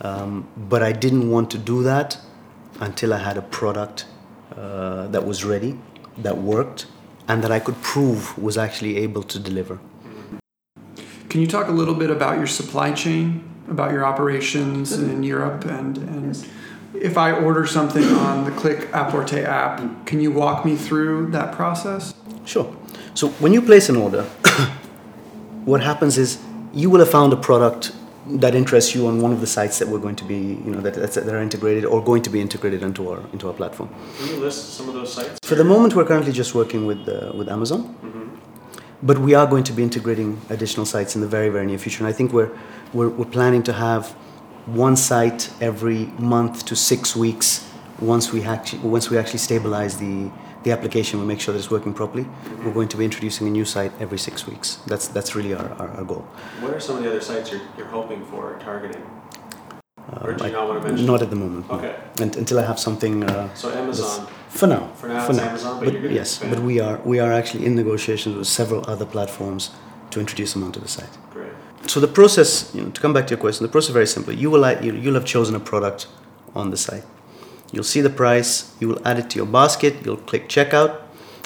Um, 0.00 0.48
but 0.56 0.82
I 0.82 0.92
didn't 0.92 1.30
want 1.30 1.50
to 1.52 1.58
do 1.58 1.82
that 1.84 2.18
until 2.80 3.12
I 3.14 3.18
had 3.18 3.36
a 3.36 3.42
product 3.42 4.06
uh, 4.56 5.06
that 5.08 5.24
was 5.24 5.44
ready, 5.44 5.78
that 6.18 6.38
worked, 6.38 6.86
and 7.28 7.44
that 7.44 7.52
I 7.52 7.60
could 7.60 7.80
prove 7.82 8.36
was 8.38 8.58
actually 8.58 8.96
able 8.96 9.22
to 9.22 9.38
deliver. 9.38 9.78
Can 11.28 11.40
you 11.40 11.46
talk 11.46 11.68
a 11.68 11.72
little 11.72 11.94
bit 11.94 12.10
about 12.10 12.38
your 12.38 12.48
supply 12.48 12.92
chain, 12.92 13.48
about 13.70 13.92
your 13.92 14.04
operations 14.04 14.92
mm-hmm. 14.92 15.10
in 15.10 15.22
Europe, 15.22 15.64
and, 15.64 15.96
and 15.98 16.48
if 16.94 17.16
I 17.16 17.32
order 17.32 17.66
something 17.66 18.04
on 18.04 18.44
the 18.44 18.50
Click 18.50 18.90
Apporte 18.92 19.44
app, 19.44 19.80
mm. 19.80 20.06
can 20.06 20.20
you 20.20 20.32
walk 20.32 20.64
me 20.64 20.76
through 20.76 21.30
that 21.30 21.54
process? 21.54 22.14
Sure. 22.44 22.74
So 23.14 23.28
when 23.40 23.52
you 23.52 23.62
place 23.62 23.88
an 23.88 23.96
order, 23.96 24.22
what 25.64 25.82
happens 25.82 26.18
is 26.18 26.38
you 26.72 26.90
will 26.90 27.00
have 27.00 27.10
found 27.10 27.32
a 27.32 27.36
product 27.36 27.92
that 28.26 28.54
interests 28.54 28.94
you 28.94 29.06
on 29.06 29.20
one 29.20 29.32
of 29.32 29.40
the 29.40 29.46
sites 29.46 29.78
that 29.78 29.88
we're 29.88 29.98
going 29.98 30.16
to 30.16 30.24
be, 30.24 30.36
you 30.36 30.70
know, 30.70 30.80
that, 30.80 30.94
that's, 30.94 31.14
that 31.14 31.28
are 31.28 31.42
integrated 31.42 31.84
or 31.84 32.02
going 32.02 32.22
to 32.22 32.30
be 32.30 32.40
integrated 32.40 32.82
into 32.82 33.10
our 33.10 33.20
into 33.32 33.48
our 33.48 33.54
platform. 33.54 33.88
Can 34.18 34.28
you 34.28 34.36
list 34.36 34.74
some 34.74 34.88
of 34.88 34.94
those 34.94 35.12
sites? 35.12 35.38
For 35.42 35.54
the 35.54 35.64
moment, 35.64 35.96
we're 35.96 36.04
currently 36.04 36.32
just 36.32 36.54
working 36.54 36.86
with 36.86 37.08
uh, 37.08 37.32
with 37.34 37.48
Amazon, 37.48 37.82
mm-hmm. 37.82 38.29
But 39.02 39.18
we 39.18 39.34
are 39.34 39.46
going 39.46 39.64
to 39.64 39.72
be 39.72 39.82
integrating 39.82 40.40
additional 40.50 40.86
sites 40.86 41.14
in 41.14 41.20
the 41.20 41.28
very 41.28 41.48
very 41.48 41.66
near 41.66 41.78
future. 41.78 42.04
And 42.04 42.08
I 42.08 42.16
think 42.16 42.32
we're 42.32 42.50
we're, 42.92 43.08
we're 43.08 43.24
planning 43.24 43.62
to 43.64 43.72
have 43.72 44.10
one 44.66 44.96
site 44.96 45.50
every 45.60 46.06
month 46.18 46.64
to 46.66 46.76
six 46.76 47.16
weeks 47.16 47.66
once 48.00 48.32
we 48.32 48.42
actually 48.42 48.80
once 48.80 49.10
we 49.10 49.18
actually 49.18 49.38
stabilize 49.38 49.98
the 49.98 50.30
the 50.62 50.72
application, 50.72 51.18
we 51.18 51.26
make 51.26 51.40
sure 51.40 51.52
that 51.54 51.58
it's 51.58 51.70
working 51.70 51.94
properly. 51.94 52.26
We're 52.62 52.72
going 52.72 52.88
to 52.88 52.96
be 52.96 53.04
introducing 53.04 53.46
a 53.46 53.50
new 53.50 53.64
site 53.64 53.92
every 53.98 54.18
six 54.18 54.46
weeks. 54.46 54.76
That's 54.86 55.08
that's 55.08 55.34
really 55.34 55.54
our, 55.54 55.70
our, 55.80 55.88
our 55.88 56.04
goal. 56.04 56.26
What 56.60 56.74
are 56.74 56.80
some 56.80 56.96
of 56.98 57.02
the 57.02 57.10
other 57.10 57.20
sites 57.20 57.50
you're, 57.50 57.62
you're 57.76 57.86
hoping 57.86 58.24
for, 58.26 58.58
targeting? 58.60 59.02
Do 60.12 60.44
you 60.46 60.52
not 60.52 60.68
want 60.68 60.82
to 60.82 60.88
mention? 60.88 61.06
Not 61.06 61.22
at 61.22 61.30
the 61.30 61.36
moment. 61.36 61.68
no. 61.68 61.76
Okay. 61.76 61.94
And, 62.20 62.36
until 62.36 62.58
I 62.58 62.62
have 62.66 62.78
something. 62.78 63.24
Uh, 63.24 63.48
So 63.54 63.70
Amazon. 63.70 64.26
For 64.48 64.66
now. 64.66 64.88
For 64.96 65.06
now, 65.08 65.26
it's 65.28 65.38
Amazon, 65.38 65.84
but 65.84 65.92
you're 65.92 66.10
yes, 66.10 66.32
expand. 66.32 66.52
but 66.54 66.62
we 66.64 66.80
are 66.80 66.98
we 67.04 67.20
are 67.20 67.32
actually 67.32 67.64
in 67.66 67.76
negotiations 67.76 68.34
with 68.36 68.48
several 68.48 68.82
other 68.90 69.06
platforms 69.06 69.70
to 70.10 70.18
introduce 70.20 70.52
them 70.54 70.64
onto 70.64 70.80
the 70.80 70.88
site. 70.88 71.14
Great. 71.30 71.52
So 71.86 72.00
the 72.00 72.08
process, 72.08 72.74
you 72.74 72.82
know, 72.82 72.90
to 72.90 73.00
come 73.00 73.12
back 73.12 73.26
to 73.28 73.30
your 73.34 73.40
question, 73.40 73.62
the 73.64 73.70
process 73.70 73.90
is 73.90 73.94
very 73.94 74.06
simple. 74.16 74.32
You 74.34 74.50
will 74.50 74.60
like- 74.60 74.82
you, 74.82 74.92
you'll 74.94 75.14
have 75.20 75.24
chosen 75.36 75.54
a 75.54 75.60
product 75.60 76.06
on 76.54 76.70
the 76.70 76.76
site. 76.76 77.04
You'll 77.72 77.84
see 77.94 78.00
the 78.00 78.10
price. 78.10 78.74
You 78.80 78.88
will 78.88 79.00
add 79.04 79.18
it 79.20 79.30
to 79.30 79.36
your 79.36 79.46
basket. 79.46 79.94
You'll 80.04 80.16
click 80.30 80.48
checkout. 80.48 80.92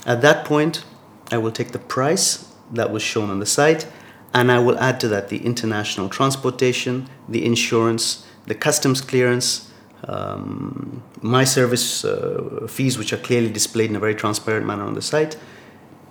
At 0.06 0.22
that 0.22 0.46
point, 0.46 0.84
I 1.30 1.36
will 1.36 1.52
take 1.52 1.72
the 1.72 1.78
price 1.96 2.50
that 2.72 2.90
was 2.90 3.02
shown 3.02 3.28
on 3.30 3.38
the 3.40 3.46
site, 3.46 3.86
and 4.32 4.50
I 4.50 4.58
will 4.58 4.78
add 4.78 4.98
to 5.00 5.08
that 5.08 5.28
the 5.28 5.44
international 5.44 6.08
transportation, 6.08 7.08
the 7.28 7.44
insurance, 7.44 8.24
the 8.46 8.54
customs 8.54 9.00
clearance, 9.00 9.70
um, 10.08 11.02
my 11.22 11.44
service 11.44 12.04
uh, 12.04 12.66
fees, 12.68 12.98
which 12.98 13.12
are 13.12 13.18
clearly 13.18 13.50
displayed 13.50 13.90
in 13.90 13.96
a 13.96 14.00
very 14.00 14.14
transparent 14.14 14.66
manner 14.66 14.84
on 14.84 14.94
the 14.94 15.02
site, 15.02 15.36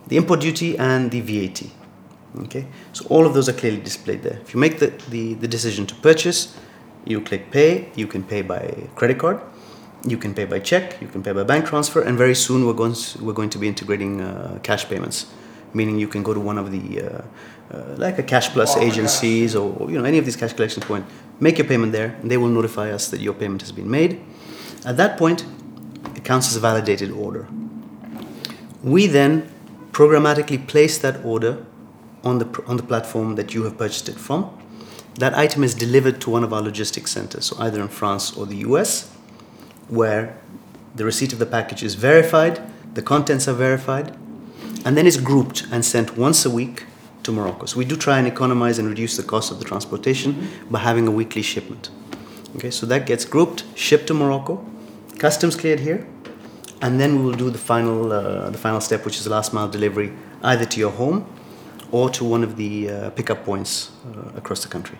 the 0.07 0.17
import 0.17 0.41
duty, 0.41 0.77
and 0.77 1.11
the 1.11 1.21
VAT. 1.21 1.63
Okay, 2.45 2.65
so 2.93 3.05
all 3.09 3.25
of 3.25 3.33
those 3.33 3.47
are 3.47 3.53
clearly 3.53 3.79
displayed 3.79 4.23
there. 4.23 4.39
If 4.41 4.53
you 4.53 4.59
make 4.59 4.79
the, 4.79 4.87
the, 5.09 5.35
the 5.35 5.47
decision 5.47 5.85
to 5.85 5.95
purchase, 5.95 6.55
You 7.05 7.19
click 7.19 7.51
pay, 7.51 7.89
you 7.95 8.07
can 8.07 8.23
pay 8.23 8.41
by 8.41 8.87
credit 8.95 9.19
card, 9.19 9.41
you 10.07 10.17
can 10.17 10.33
pay 10.33 10.45
by 10.45 10.59
check, 10.59 11.01
you 11.01 11.07
can 11.07 11.21
pay 11.21 11.33
by 11.33 11.43
bank 11.43 11.65
transfer, 11.65 12.01
and 12.01 12.17
very 12.17 12.35
soon 12.35 12.65
we're 12.65 12.73
going 12.73 12.93
to, 12.93 13.23
we're 13.23 13.33
going 13.33 13.49
to 13.49 13.59
be 13.59 13.67
integrating 13.67 14.21
uh, 14.21 14.59
cash 14.63 14.87
payments, 14.87 15.25
meaning 15.73 15.99
you 15.99 16.07
can 16.07 16.23
go 16.23 16.33
to 16.33 16.39
one 16.39 16.57
of 16.57 16.71
the 16.71 17.01
uh, 17.01 17.21
uh, 17.73 17.95
like 17.97 18.19
a 18.19 18.23
cash 18.23 18.49
plus 18.49 18.77
agencies 18.77 19.55
or, 19.55 19.89
you 19.89 19.97
know 19.97 20.03
any 20.03 20.19
of 20.19 20.25
these 20.25 20.35
cash 20.35 20.53
collection 20.53 20.81
point, 20.83 21.05
make 21.39 21.57
your 21.57 21.67
payment 21.67 21.91
there, 21.91 22.15
and 22.21 22.29
they 22.29 22.37
will 22.37 22.49
notify 22.49 22.91
us 22.91 23.09
that 23.09 23.19
your 23.19 23.33
payment 23.33 23.61
has 23.61 23.71
been 23.71 23.89
made. 23.89 24.21
At 24.85 24.97
that 24.97 25.17
point, 25.17 25.45
it 26.15 26.23
counts 26.23 26.47
as 26.49 26.55
a 26.55 26.59
validated 26.59 27.09
order. 27.11 27.47
We 28.83 29.07
then 29.07 29.49
programmatically 29.91 30.67
place 30.67 30.97
that 30.99 31.23
order 31.25 31.65
on 32.23 32.37
the 32.39 32.63
on 32.67 32.77
the 32.77 32.83
platform 32.83 33.35
that 33.35 33.53
you 33.53 33.63
have 33.63 33.77
purchased 33.77 34.07
it 34.07 34.19
from. 34.19 34.55
That 35.15 35.35
item 35.35 35.63
is 35.63 35.73
delivered 35.73 36.21
to 36.21 36.29
one 36.29 36.43
of 36.43 36.53
our 36.53 36.61
logistics 36.61 37.11
centers, 37.11 37.45
so 37.45 37.55
either 37.59 37.81
in 37.81 37.87
France 37.87 38.35
or 38.37 38.45
the 38.45 38.57
US, 38.57 39.11
where 39.87 40.37
the 40.95 41.05
receipt 41.05 41.33
of 41.33 41.39
the 41.39 41.45
package 41.45 41.83
is 41.83 41.95
verified, 41.95 42.61
the 42.93 43.01
contents 43.01 43.47
are 43.47 43.53
verified, 43.53 44.15
and 44.85 44.95
then 44.95 45.07
it's 45.07 45.17
grouped 45.17 45.65
and 45.71 45.83
sent 45.83 46.17
once 46.17 46.45
a 46.45 46.49
week 46.49 46.85
to 47.23 47.31
Morocco. 47.31 47.65
So 47.65 47.77
we 47.77 47.85
do 47.85 47.95
try 47.95 48.17
and 48.19 48.27
economize 48.27 48.79
and 48.79 48.87
reduce 48.87 49.17
the 49.17 49.23
cost 49.23 49.51
of 49.51 49.59
the 49.59 49.65
transportation 49.65 50.33
mm-hmm. 50.33 50.71
by 50.71 50.79
having 50.79 51.07
a 51.07 51.11
weekly 51.11 51.41
shipment. 51.41 51.89
Okay, 52.55 52.71
so 52.71 52.85
that 52.85 53.05
gets 53.05 53.25
grouped, 53.25 53.63
shipped 53.75 54.07
to 54.07 54.13
Morocco, 54.13 54.63
customs 55.17 55.55
cleared 55.55 55.79
here, 55.79 56.05
and 56.81 56.99
then 56.99 57.17
we 57.17 57.23
will 57.25 57.37
do 57.37 57.49
the 57.49 57.57
final 57.57 58.11
uh, 58.11 58.49
the 58.49 58.57
final 58.57 58.81
step, 58.81 59.05
which 59.05 59.17
is 59.17 59.23
the 59.23 59.31
last 59.31 59.53
mile 59.53 59.67
delivery, 59.67 60.11
either 60.43 60.65
to 60.65 60.79
your 60.79 60.91
home 60.91 61.25
or 61.91 62.09
to 62.09 62.25
one 62.25 62.43
of 62.43 62.55
the 62.57 62.89
uh, 62.89 63.09
pickup 63.11 63.45
points 63.45 63.91
uh, 64.07 64.31
across 64.35 64.63
the 64.63 64.69
country. 64.69 64.97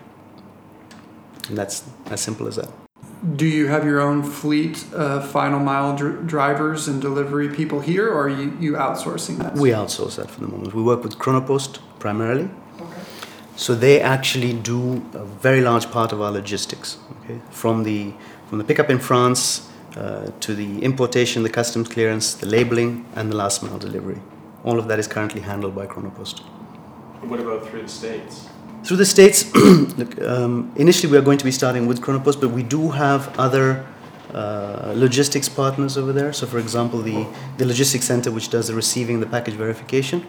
And 1.48 1.58
that's 1.58 1.84
as 2.06 2.20
simple 2.20 2.46
as 2.48 2.56
that. 2.56 2.83
Do 3.24 3.46
you 3.46 3.68
have 3.68 3.84
your 3.86 4.00
own 4.00 4.22
fleet 4.22 4.84
of 4.92 5.30
final 5.30 5.58
mile 5.58 5.96
dr- 5.96 6.26
drivers 6.26 6.88
and 6.88 7.00
delivery 7.00 7.48
people 7.48 7.80
here, 7.80 8.06
or 8.08 8.24
are 8.24 8.28
you, 8.28 8.54
you 8.60 8.72
outsourcing 8.72 9.38
that? 9.38 9.54
We 9.54 9.70
outsource 9.70 10.16
that 10.16 10.30
for 10.30 10.40
the 10.40 10.48
moment. 10.48 10.74
We 10.74 10.82
work 10.82 11.02
with 11.02 11.18
Chronopost 11.18 11.80
primarily. 11.98 12.50
Okay. 12.78 13.00
So 13.56 13.74
they 13.74 13.98
actually 14.00 14.52
do 14.52 14.96
a 15.14 15.24
very 15.24 15.62
large 15.62 15.90
part 15.90 16.12
of 16.12 16.20
our 16.20 16.30
logistics. 16.30 16.98
Okay, 17.22 17.40
from 17.50 17.84
the 17.84 18.12
from 18.48 18.58
the 18.58 18.64
pickup 18.64 18.90
in 18.90 18.98
France 18.98 19.70
uh, 19.96 20.30
to 20.40 20.54
the 20.54 20.82
importation, 20.82 21.44
the 21.44 21.48
customs 21.48 21.88
clearance, 21.88 22.34
the 22.34 22.46
labeling, 22.46 23.06
and 23.16 23.30
the 23.30 23.36
last 23.36 23.62
mile 23.62 23.78
delivery. 23.78 24.20
All 24.64 24.78
of 24.78 24.86
that 24.88 24.98
is 24.98 25.08
currently 25.08 25.40
handled 25.40 25.74
by 25.74 25.86
Chronopost. 25.86 26.40
What 27.22 27.40
about 27.40 27.66
through 27.66 27.82
the 27.82 27.88
states? 27.88 28.48
Through 28.84 28.98
the 28.98 29.06
states, 29.06 29.54
look, 29.54 30.20
um, 30.20 30.70
initially 30.76 31.10
we 31.10 31.16
are 31.16 31.22
going 31.22 31.38
to 31.38 31.44
be 31.44 31.50
starting 31.50 31.86
with 31.86 32.02
Chronopost, 32.02 32.38
but 32.38 32.50
we 32.50 32.62
do 32.62 32.90
have 32.90 33.34
other 33.38 33.86
uh, 34.34 34.92
logistics 34.94 35.48
partners 35.48 35.96
over 35.96 36.12
there. 36.12 36.34
So, 36.34 36.46
for 36.46 36.58
example, 36.58 37.00
the, 37.00 37.26
the 37.56 37.64
logistics 37.64 38.04
center, 38.04 38.30
which 38.30 38.50
does 38.50 38.68
the 38.68 38.74
receiving 38.74 39.20
the 39.20 39.26
package 39.26 39.54
verification, 39.54 40.26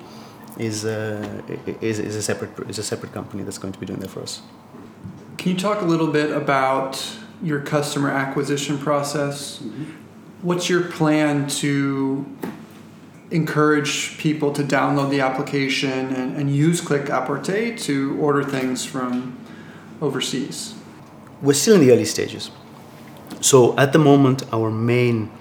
is, 0.58 0.86
uh, 0.86 1.42
is, 1.82 2.00
is, 2.00 2.16
a 2.16 2.22
separate, 2.22 2.70
is 2.70 2.80
a 2.80 2.84
separate 2.84 3.12
company 3.12 3.44
that's 3.44 3.58
going 3.58 3.74
to 3.74 3.80
be 3.80 3.86
doing 3.86 4.00
that 4.00 4.10
for 4.10 4.22
us. 4.22 4.42
Can 5.38 5.52
you 5.52 5.58
talk 5.58 5.82
a 5.82 5.86
little 5.86 6.08
bit 6.08 6.32
about 6.32 7.18
your 7.44 7.60
customer 7.60 8.10
acquisition 8.10 8.78
process? 8.78 9.58
Mm-hmm. 9.58 9.84
What's 10.44 10.70
your 10.70 10.84
plan 10.84 11.48
to 11.48 12.26
encourage 13.32 14.18
people 14.18 14.52
to 14.54 14.64
download 14.64 15.10
the 15.10 15.22
application 15.22 16.14
and, 16.14 16.36
and 16.38 16.56
use 16.56 16.82
Click 16.82 17.06
Apporter 17.06 17.78
to 17.82 18.18
order 18.20 18.44
things 18.44 18.86
from 18.86 19.38
overseas? 20.02 20.76
We're 21.42 21.54
still 21.54 21.76
in 21.76 21.82
the 21.82 21.92
early 21.92 22.06
stages. 22.06 22.52
So 23.42 23.78
at 23.78 23.94
the 23.94 24.00
moment, 24.00 24.44
our 24.54 24.72
main 24.72 25.32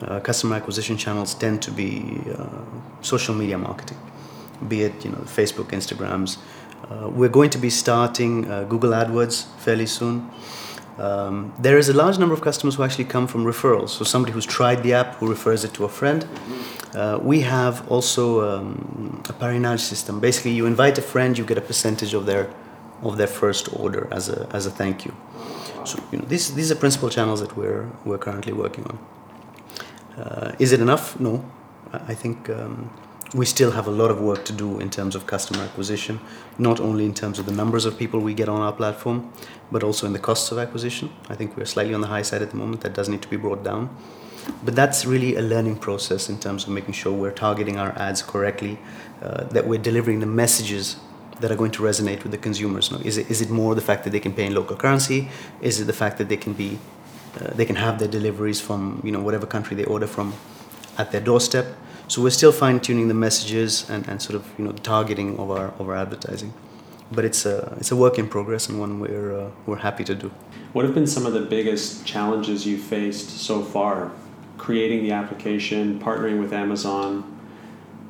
uh, 0.00 0.20
customer 0.20 0.56
acquisition 0.56 0.96
channels 0.96 1.34
tend 1.34 1.62
to 1.62 1.70
be 1.70 2.20
uh, 2.36 2.46
social 3.00 3.34
media 3.34 3.58
marketing, 3.58 3.98
be 4.68 4.82
it 4.82 5.04
you 5.04 5.10
know 5.10 5.18
Facebook, 5.18 5.68
Instagrams. 5.70 6.38
Uh, 6.90 7.08
we're 7.08 7.30
going 7.30 7.50
to 7.50 7.58
be 7.58 7.70
starting 7.70 8.50
uh, 8.50 8.64
Google 8.64 8.90
AdWords 8.90 9.46
fairly 9.58 9.86
soon. 9.86 10.30
Um, 10.98 11.52
there 11.58 11.78
is 11.78 11.88
a 11.88 11.92
large 11.92 12.18
number 12.18 12.34
of 12.34 12.40
customers 12.40 12.76
who 12.76 12.82
actually 12.82 13.06
come 13.06 13.26
from 13.26 13.44
referrals. 13.44 13.90
So 13.90 14.04
somebody 14.04 14.32
who's 14.32 14.46
tried 14.46 14.82
the 14.82 14.92
app 14.94 15.16
who 15.16 15.28
refers 15.28 15.64
it 15.64 15.74
to 15.74 15.84
a 15.84 15.88
friend. 15.88 16.26
Uh, 16.94 17.18
we 17.22 17.40
have 17.40 17.90
also 17.90 18.48
um, 18.48 19.22
a 19.28 19.32
parrainage 19.32 19.80
system. 19.80 20.20
Basically, 20.20 20.52
you 20.52 20.66
invite 20.66 20.96
a 20.98 21.02
friend, 21.02 21.36
you 21.36 21.44
get 21.44 21.58
a 21.58 21.60
percentage 21.60 22.14
of 22.14 22.26
their 22.26 22.48
of 23.02 23.16
their 23.16 23.26
first 23.26 23.68
order 23.76 24.08
as 24.12 24.28
a 24.28 24.48
as 24.52 24.66
a 24.66 24.70
thank 24.70 25.04
you. 25.04 25.14
So 25.84 26.02
you 26.12 26.18
know 26.18 26.24
these 26.26 26.54
these 26.54 26.70
are 26.70 26.76
principal 26.76 27.10
channels 27.10 27.40
that 27.40 27.56
we're 27.56 27.90
we're 28.04 28.18
currently 28.18 28.52
working 28.52 28.84
on. 28.86 28.98
Uh, 30.16 30.52
is 30.58 30.72
it 30.72 30.80
enough? 30.80 31.18
No, 31.18 31.44
I 31.92 32.14
think. 32.14 32.48
Um, 32.48 32.90
we 33.34 33.44
still 33.44 33.72
have 33.72 33.88
a 33.88 33.90
lot 33.90 34.12
of 34.12 34.20
work 34.20 34.44
to 34.44 34.52
do 34.52 34.78
in 34.78 34.90
terms 34.90 35.16
of 35.16 35.26
customer 35.26 35.64
acquisition, 35.64 36.20
not 36.56 36.78
only 36.78 37.04
in 37.04 37.12
terms 37.12 37.40
of 37.40 37.46
the 37.46 37.52
numbers 37.52 37.84
of 37.84 37.98
people 37.98 38.20
we 38.20 38.32
get 38.32 38.48
on 38.48 38.60
our 38.60 38.72
platform, 38.72 39.32
but 39.72 39.82
also 39.82 40.06
in 40.06 40.12
the 40.12 40.20
costs 40.20 40.52
of 40.52 40.58
acquisition. 40.58 41.10
I 41.28 41.34
think 41.34 41.56
we're 41.56 41.66
slightly 41.66 41.94
on 41.94 42.00
the 42.00 42.06
high 42.06 42.22
side 42.22 42.42
at 42.42 42.50
the 42.50 42.56
moment. 42.56 42.82
That 42.82 42.94
does 42.94 43.08
need 43.08 43.22
to 43.22 43.28
be 43.28 43.36
brought 43.36 43.64
down. 43.64 43.90
But 44.64 44.74
that's 44.74 45.04
really 45.04 45.36
a 45.36 45.42
learning 45.42 45.76
process 45.76 46.28
in 46.28 46.38
terms 46.38 46.64
of 46.64 46.70
making 46.70 46.94
sure 46.94 47.12
we're 47.12 47.30
targeting 47.30 47.78
our 47.78 47.92
ads 47.98 48.22
correctly, 48.22 48.78
uh, 49.22 49.44
that 49.44 49.66
we're 49.66 49.80
delivering 49.80 50.20
the 50.20 50.26
messages 50.26 50.96
that 51.40 51.50
are 51.50 51.56
going 51.56 51.70
to 51.72 51.82
resonate 51.82 52.22
with 52.22 52.32
the 52.32 52.38
consumers. 52.38 52.92
Is 53.04 53.18
it, 53.18 53.30
is 53.30 53.40
it 53.40 53.50
more 53.50 53.74
the 53.74 53.80
fact 53.80 54.04
that 54.04 54.10
they 54.10 54.20
can 54.20 54.32
pay 54.32 54.46
in 54.46 54.54
local 54.54 54.76
currency? 54.76 55.28
Is 55.60 55.80
it 55.80 55.84
the 55.84 55.92
fact 55.92 56.18
that 56.18 56.28
they 56.28 56.36
can 56.36 56.52
be 56.52 56.78
uh, 57.40 57.52
they 57.54 57.64
can 57.64 57.76
have 57.76 57.98
their 57.98 58.06
deliveries 58.06 58.60
from 58.60 59.00
you 59.02 59.10
know 59.10 59.20
whatever 59.20 59.46
country 59.46 59.76
they 59.76 59.84
order 59.84 60.06
from 60.06 60.34
at 60.98 61.10
their 61.10 61.20
doorstep? 61.20 61.66
So 62.06 62.22
we're 62.22 62.30
still 62.30 62.52
fine 62.52 62.80
tuning 62.80 63.08
the 63.08 63.14
messages 63.14 63.88
and, 63.90 64.06
and 64.08 64.20
sort 64.22 64.36
of 64.36 64.46
you 64.58 64.64
know 64.64 64.72
targeting 64.72 65.38
of 65.38 65.50
our 65.50 65.68
of 65.78 65.88
our 65.88 65.96
advertising, 65.96 66.52
but 67.10 67.24
it's 67.24 67.44
a 67.46 67.76
it's 67.78 67.90
a 67.90 67.96
work 67.96 68.18
in 68.18 68.28
progress 68.28 68.68
and 68.68 68.78
one 68.78 69.00
we're 69.00 69.32
uh, 69.36 69.50
we're 69.66 69.78
happy 69.78 70.04
to 70.04 70.14
do. 70.14 70.30
What 70.72 70.84
have 70.84 70.94
been 70.94 71.06
some 71.06 71.26
of 71.26 71.32
the 71.32 71.40
biggest 71.40 72.04
challenges 72.04 72.66
you 72.66 72.78
faced 72.78 73.30
so 73.30 73.62
far, 73.62 74.10
creating 74.64 75.02
the 75.02 75.12
application, 75.12 76.00
partnering 76.00 76.40
with 76.40 76.50
Amazon, 76.50 77.06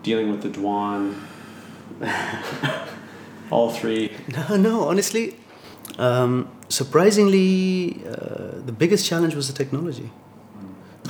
dealing 0.04 0.30
with 0.30 0.40
the 0.40 0.48
douane, 0.48 1.18
all 3.50 3.70
three? 3.72 4.12
No, 4.28 4.56
no, 4.56 4.82
honestly, 4.82 5.36
um, 5.98 6.48
surprisingly, 6.68 8.00
uh, 8.06 8.62
the 8.64 8.72
biggest 8.72 9.04
challenge 9.04 9.34
was 9.34 9.48
the 9.48 9.52
technology. 9.52 10.10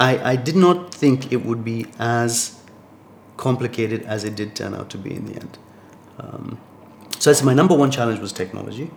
I, 0.01 0.33
I 0.33 0.37
did 0.37 0.57
not 0.57 0.95
think 0.95 1.31
it 1.31 1.45
would 1.45 1.63
be 1.63 1.87
as 1.99 2.59
complicated 3.37 4.03
as 4.05 4.25
it 4.25 4.35
did 4.35 4.57
turn 4.57 4.75
out 4.75 4.89
to 4.91 4.99
be 4.99 5.15
in 5.15 5.27
the 5.27 5.35
end. 5.35 5.59
Um, 6.19 6.59
so 7.19 7.29
that's 7.31 7.43
my 7.43 7.53
number 7.53 7.75
one 7.75 7.91
challenge 7.91 8.19
was 8.19 8.33
technology. 8.33 8.91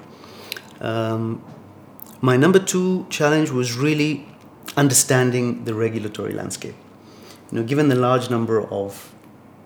Um, 0.80 1.44
my 2.22 2.38
number 2.38 2.60
two 2.60 3.06
challenge 3.10 3.52
was 3.52 3.76
really 3.76 4.26
understanding 4.78 5.66
the 5.66 5.74
regulatory 5.74 6.34
landscape. 6.34 6.76
You 7.52 7.60
know, 7.60 7.66
given 7.66 7.90
the 7.90 7.96
large 7.96 8.30
number 8.30 8.62
of 8.72 9.14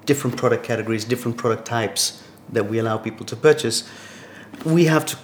different 0.06 0.38
product 0.38 0.64
categories, 0.64 1.06
different 1.06 1.38
product 1.38 1.66
types 1.66 2.24
that 2.52 2.70
we 2.70 2.80
allow 2.80 2.98
people 2.98 3.26
to 3.28 3.36
purchase, 3.36 3.88
we 4.66 4.86
have 4.86 5.06
to 5.08 5.18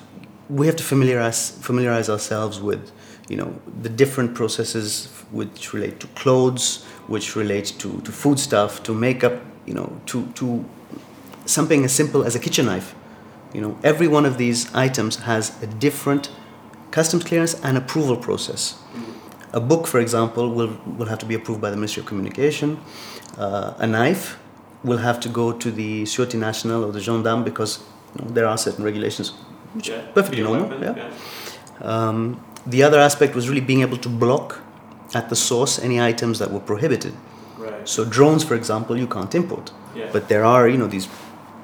we 0.49 0.65
have 0.67 0.75
to 0.77 0.83
familiarize 0.83 1.51
familiarize 1.51 2.09
ourselves 2.09 2.61
with 2.61 2.91
you 3.27 3.35
know 3.35 3.59
the 3.81 3.89
different 3.89 4.35
processes 4.35 5.17
which 5.31 5.73
relate 5.73 5.99
to 5.99 6.07
clothes, 6.07 6.83
which 7.07 7.35
relate 7.35 7.73
to, 7.79 7.99
to 8.01 8.11
food 8.11 8.39
stuff, 8.39 8.83
to 8.83 8.93
makeup, 8.93 9.41
you 9.65 9.73
know, 9.73 9.99
to, 10.05 10.25
to 10.33 10.63
something 11.45 11.83
as 11.83 11.91
simple 11.91 12.23
as 12.23 12.35
a 12.35 12.39
kitchen 12.39 12.65
knife. 12.65 12.95
You 13.53 13.61
know, 13.61 13.77
every 13.83 14.07
one 14.07 14.25
of 14.25 14.37
these 14.37 14.73
items 14.73 15.17
has 15.17 15.61
a 15.61 15.67
different 15.67 16.29
customs 16.91 17.23
clearance 17.23 17.59
and 17.61 17.77
approval 17.77 18.17
process. 18.17 18.79
A 19.53 19.59
book, 19.59 19.87
for 19.87 19.99
example, 19.99 20.49
will, 20.49 20.77
will 20.97 21.05
have 21.07 21.19
to 21.19 21.25
be 21.25 21.35
approved 21.35 21.61
by 21.61 21.69
the 21.69 21.77
Ministry 21.77 22.01
of 22.01 22.07
Communication. 22.07 22.79
Uh, 23.37 23.73
a 23.77 23.87
knife 23.87 24.37
will 24.83 24.97
have 24.97 25.19
to 25.21 25.29
go 25.29 25.51
to 25.51 25.71
the 25.71 26.03
Sûreté 26.03 26.37
Nationale 26.39 26.83
or 26.83 26.91
the 26.91 26.99
gendarme 26.99 27.43
because 27.43 27.83
you 28.15 28.25
know, 28.25 28.31
there 28.31 28.45
are 28.45 28.57
certain 28.57 28.83
regulations 28.83 29.29
which 29.73 29.89
yeah, 29.89 29.95
are 29.95 30.11
perfectly 30.13 30.43
normal. 30.43 30.69
Weapon, 30.69 30.83
yeah. 30.83 31.11
yeah. 31.81 31.87
Um, 31.87 32.43
the 32.65 32.83
other 32.83 32.99
aspect 32.99 33.35
was 33.35 33.47
really 33.47 33.61
being 33.61 33.81
able 33.81 33.97
to 33.97 34.09
block 34.09 34.59
at 35.13 35.29
the 35.29 35.35
source 35.35 35.79
any 35.79 36.01
items 36.01 36.39
that 36.39 36.51
were 36.51 36.59
prohibited. 36.59 37.13
Right. 37.57 37.87
So 37.87 38.03
drones, 38.05 38.43
for 38.43 38.55
example, 38.55 38.97
you 38.97 39.07
can't 39.07 39.33
import. 39.33 39.71
Yeah. 39.95 40.09
But 40.11 40.27
there 40.27 40.43
are, 40.43 40.67
you 40.67 40.77
know, 40.77 40.87
these 40.87 41.07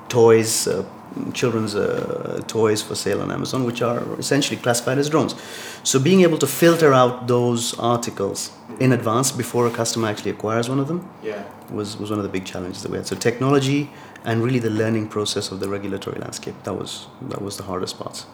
toys, 0.09 0.67
uh, 0.67 0.85
children's 1.33 1.75
uh, 1.75 2.41
toys 2.47 2.81
for 2.81 2.95
sale 2.95 3.21
on 3.21 3.31
Amazon, 3.31 3.63
which 3.63 3.81
are 3.81 4.01
essentially 4.19 4.59
classified 4.59 4.97
as 4.97 5.09
drones. 5.09 5.35
So 5.83 5.99
being 5.99 6.21
able 6.21 6.37
to 6.39 6.47
filter 6.47 6.93
out 6.93 7.27
those 7.27 7.77
articles 7.79 8.51
in 8.79 8.91
advance 8.91 9.31
before 9.31 9.67
a 9.67 9.71
customer 9.71 10.07
actually 10.07 10.31
acquires 10.31 10.69
one 10.69 10.79
of 10.79 10.87
them 10.87 11.07
yeah. 11.21 11.43
was, 11.71 11.97
was 11.97 12.09
one 12.09 12.19
of 12.19 12.23
the 12.23 12.29
big 12.29 12.45
challenges 12.45 12.81
that 12.83 12.91
we 12.91 12.97
had. 12.97 13.05
So 13.05 13.15
technology 13.15 13.89
and 14.25 14.43
really 14.43 14.59
the 14.59 14.69
learning 14.69 15.07
process 15.09 15.51
of 15.51 15.59
the 15.59 15.69
regulatory 15.69 16.17
landscape 16.19 16.55
that 16.63 16.73
was 16.73 17.07
that 17.29 17.41
was 17.41 17.57
the 17.57 17.63
hardest 17.63 17.99
part. 17.99 18.25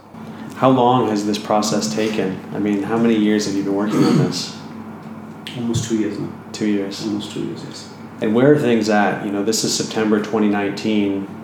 How 0.55 0.69
long 0.69 1.09
has 1.09 1.25
this 1.25 1.39
process 1.39 1.93
taken? 1.93 2.39
I 2.53 2.59
mean, 2.59 2.83
how 2.83 2.97
many 2.97 3.15
years 3.15 3.45
have 3.47 3.55
you 3.55 3.63
been 3.63 3.75
working 3.75 4.03
on 4.03 4.17
this? 4.17 4.55
Almost 5.57 5.89
two 5.89 5.97
years 5.97 6.19
now. 6.19 6.31
Two 6.51 6.67
years. 6.67 7.05
Almost 7.05 7.31
two 7.31 7.45
years, 7.45 7.63
yes. 7.63 7.93
And 8.21 8.35
where 8.35 8.51
are 8.51 8.59
things 8.59 8.89
at? 8.89 9.25
You 9.25 9.31
know, 9.31 9.43
this 9.43 9.63
is 9.63 9.75
September 9.75 10.17
2019. 10.19 11.38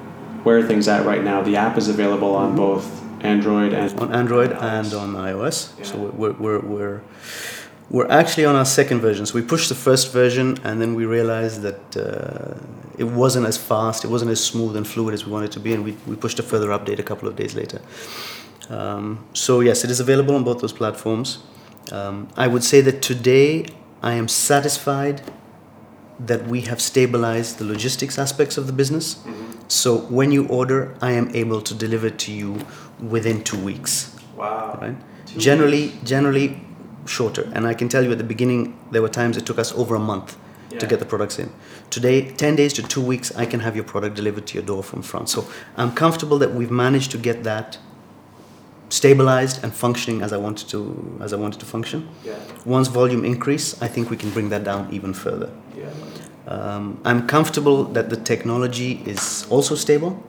Where 0.46 0.60
are 0.60 0.64
things 0.64 0.88
at 0.88 1.04
right 1.08 1.24
now? 1.24 1.42
The 1.42 1.56
app 1.56 1.76
is 1.76 1.88
available 1.90 2.36
on 2.36 2.56
both 2.56 2.86
Android 3.24 3.74
and 3.74 4.00
On 4.00 4.14
Android 4.14 4.52
iOS. 4.52 4.62
and 4.62 4.94
on 4.94 5.14
iOS. 5.16 5.58
Yeah. 5.80 5.86
So 5.86 5.98
we're, 5.98 6.34
we're, 6.34 6.60
we're, 6.60 7.02
we're 7.90 8.12
actually 8.12 8.46
on 8.46 8.56
our 8.56 8.64
second 8.80 9.00
version. 9.00 9.26
So 9.26 9.34
we 9.34 9.42
pushed 9.42 9.70
the 9.70 9.76
first 9.88 10.14
version 10.14 10.60
and 10.64 10.80
then 10.80 10.94
we 10.94 11.06
realized 11.06 11.64
that 11.64 11.98
uh, 11.98 12.60
it 12.96 13.06
wasn't 13.06 13.48
as 13.48 13.58
fast, 13.58 14.06
it 14.06 14.10
wasn't 14.10 14.30
as 14.30 14.44
smooth 14.44 14.76
and 14.76 14.88
fluid 14.88 15.16
as 15.16 15.26
we 15.26 15.32
wanted 15.32 15.50
it 15.50 15.54
to 15.54 15.60
be, 15.60 15.74
and 15.74 15.84
we, 15.84 15.98
we 16.06 16.16
pushed 16.16 16.38
a 16.38 16.44
further 16.44 16.70
update 16.70 17.00
a 17.00 17.04
couple 17.04 17.28
of 17.28 17.36
days 17.36 17.56
later. 17.56 17.82
Um, 18.70 19.26
so, 19.34 19.62
yes, 19.62 19.84
it 19.84 19.90
is 19.90 20.00
available 20.00 20.36
on 20.36 20.44
both 20.44 20.62
those 20.62 20.74
platforms. 20.74 21.40
Um, 21.92 22.28
I 22.38 22.46
would 22.46 22.64
say 22.64 22.82
that 22.82 23.02
today 23.02 23.66
I 24.04 24.14
am 24.14 24.28
satisfied 24.28 25.24
that 26.20 26.46
we 26.46 26.62
have 26.62 26.80
stabilized 26.80 27.58
the 27.58 27.66
logistics 27.66 28.20
aspects 28.20 28.58
of 28.60 28.68
the 28.68 28.74
business. 28.74 29.18
So, 29.68 29.98
when 29.98 30.32
you 30.32 30.48
order, 30.48 30.96
I 31.02 31.12
am 31.12 31.30
able 31.36 31.62
to 31.62 31.74
deliver 31.74 32.10
to 32.10 32.32
you 32.32 32.60
within 33.00 33.44
two 33.44 33.58
weeks 33.58 34.16
Wow. 34.38 34.78
right? 34.82 34.96
Generally, 35.38 35.94
generally 36.04 36.62
shorter. 37.06 37.50
And 37.54 37.66
I 37.68 37.74
can 37.74 37.90
tell 37.90 38.04
you 38.04 38.12
at 38.12 38.18
the 38.18 38.24
beginning, 38.24 38.78
there 38.92 39.02
were 39.02 39.10
times 39.10 39.38
it 39.38 39.46
took 39.46 39.60
us 39.60 39.72
over 39.74 39.96
a 39.96 40.00
month 40.00 40.38
Yeah. 40.72 40.80
to 40.80 40.88
get 40.88 41.00
the 41.00 41.06
products 41.06 41.40
in. 41.40 41.50
Today, 41.90 42.22
10 42.22 42.56
days 42.56 42.74
to 42.74 42.82
two 42.84 43.02
weeks, 43.02 43.32
I 43.36 43.46
can 43.46 43.60
have 43.62 43.76
your 43.76 43.86
product 43.86 44.16
delivered 44.16 44.46
to 44.48 44.54
your 44.56 44.64
door 44.66 44.84
from 44.84 45.02
France. 45.02 45.32
So 45.32 45.46
I'm 45.78 45.92
comfortable 45.94 46.38
that 46.40 46.54
we've 46.54 46.72
managed 46.72 47.12
to 47.12 47.18
get 47.18 47.44
that 47.44 47.78
stabilized 48.90 49.64
and 49.64 49.74
functioning 49.74 50.22
as 50.22 50.32
I 50.32 50.38
wanted 50.38 50.68
to, 50.70 51.18
as 51.22 51.34
I 51.34 51.38
wanted 51.38 51.60
to 51.60 51.66
function. 51.66 52.08
Yeah. 52.24 52.34
Once 52.66 52.88
volume 52.88 53.26
increase, 53.26 53.82
I 53.82 53.88
think 53.88 54.10
we 54.10 54.18
can 54.18 54.30
bring 54.30 54.50
that 54.50 54.64
down 54.64 54.88
even 54.92 55.14
further. 55.14 55.50
Yeah. 55.78 55.86
Um, 56.48 57.02
I'm 57.04 57.28
comfortable 57.28 57.86
that 57.86 58.10
the 58.10 58.18
technology 58.18 59.02
is 59.06 59.48
also 59.50 59.76
stable, 59.76 60.24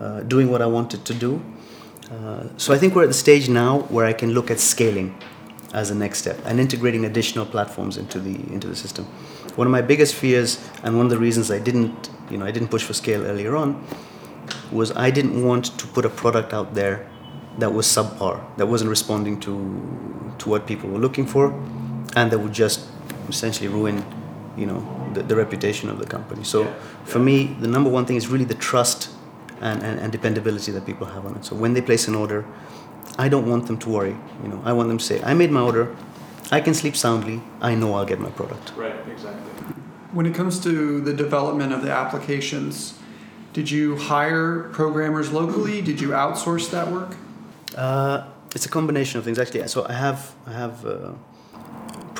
uh, 0.00 0.20
doing 0.20 0.50
what 0.50 0.62
I 0.62 0.66
want 0.66 0.94
it 0.94 1.04
to 1.04 1.14
do. 1.14 1.40
Uh, 2.10 2.48
so 2.56 2.74
I 2.74 2.78
think 2.78 2.96
we're 2.96 3.04
at 3.04 3.08
the 3.08 3.14
stage 3.14 3.48
now 3.48 3.80
where 3.82 4.04
I 4.04 4.12
can 4.12 4.32
look 4.32 4.50
at 4.50 4.58
scaling 4.58 5.14
as 5.72 5.90
a 5.90 5.94
next 5.94 6.18
step 6.18 6.36
and 6.44 6.58
integrating 6.58 7.04
additional 7.04 7.46
platforms 7.46 7.96
into 7.96 8.18
the 8.18 8.34
into 8.52 8.66
the 8.66 8.74
system. 8.74 9.04
One 9.54 9.66
of 9.66 9.70
my 9.70 9.82
biggest 9.82 10.14
fears 10.14 10.58
and 10.82 10.96
one 10.96 11.06
of 11.06 11.10
the 11.10 11.18
reasons 11.18 11.50
I 11.50 11.60
didn't, 11.60 12.10
you 12.30 12.38
know, 12.38 12.46
I 12.46 12.50
didn't 12.50 12.68
push 12.68 12.82
for 12.82 12.92
scale 12.92 13.24
earlier 13.24 13.56
on 13.56 13.84
was 14.72 14.90
I 14.96 15.10
didn't 15.10 15.44
want 15.44 15.78
to 15.78 15.86
put 15.86 16.04
a 16.04 16.08
product 16.08 16.52
out 16.52 16.74
there 16.74 17.08
that 17.58 17.72
was 17.72 17.86
subpar, 17.86 18.40
that 18.56 18.66
wasn't 18.66 18.90
responding 18.90 19.38
to 19.40 19.54
to 20.38 20.48
what 20.48 20.66
people 20.66 20.90
were 20.90 20.98
looking 20.98 21.26
for, 21.26 21.52
and 22.16 22.30
that 22.32 22.38
would 22.38 22.52
just 22.52 22.88
essentially 23.28 23.68
ruin, 23.68 24.04
you 24.56 24.66
know, 24.66 24.99
the, 25.14 25.22
the 25.22 25.36
reputation 25.36 25.88
of 25.88 25.98
the 25.98 26.06
company. 26.06 26.44
So 26.44 26.62
Yeah, 26.62 26.74
for 27.04 27.18
me, 27.18 27.56
the 27.60 27.68
number 27.68 27.90
one 27.90 28.04
thing 28.06 28.16
is 28.16 28.28
really 28.28 28.44
the 28.44 28.54
trust 28.54 29.10
and, 29.60 29.82
and, 29.82 30.00
and 30.00 30.12
dependability 30.12 30.72
that 30.72 30.86
people 30.86 31.06
have 31.06 31.26
on 31.26 31.36
it. 31.36 31.44
So 31.44 31.54
when 31.56 31.74
they 31.74 31.82
place 31.82 32.08
an 32.08 32.14
order, 32.14 32.44
I 33.18 33.28
don't 33.28 33.48
want 33.48 33.66
them 33.66 33.78
to 33.78 33.88
worry. 33.88 34.16
You 34.42 34.48
know, 34.48 34.62
I 34.64 34.72
want 34.72 34.88
them 34.88 34.98
to 34.98 35.04
say, 35.04 35.22
I 35.22 35.34
made 35.34 35.50
my 35.50 35.60
order, 35.60 35.94
I 36.50 36.60
can 36.60 36.74
sleep 36.74 36.96
soundly, 36.96 37.42
I 37.60 37.74
know 37.74 37.94
I'll 37.94 38.06
get 38.06 38.18
my 38.18 38.30
product. 38.30 38.72
Right. 38.76 38.94
Exactly. 39.08 39.52
When 40.12 40.26
it 40.26 40.34
comes 40.34 40.58
to 40.60 41.00
the 41.00 41.12
development 41.12 41.72
of 41.72 41.82
the 41.82 41.92
applications, 41.92 42.98
did 43.52 43.70
you 43.70 43.96
hire 43.96 44.68
programmers 44.72 45.32
locally? 45.32 45.82
Did 45.82 46.00
you 46.00 46.08
outsource 46.08 46.70
that 46.70 46.90
work? 46.90 47.16
Uh, 47.76 48.24
it's 48.54 48.66
a 48.66 48.68
combination 48.68 49.18
of 49.18 49.24
things 49.24 49.38
actually. 49.38 49.66
So 49.68 49.86
I 49.88 49.92
have 49.92 50.34
I 50.46 50.52
have 50.52 50.84
a 50.84 51.14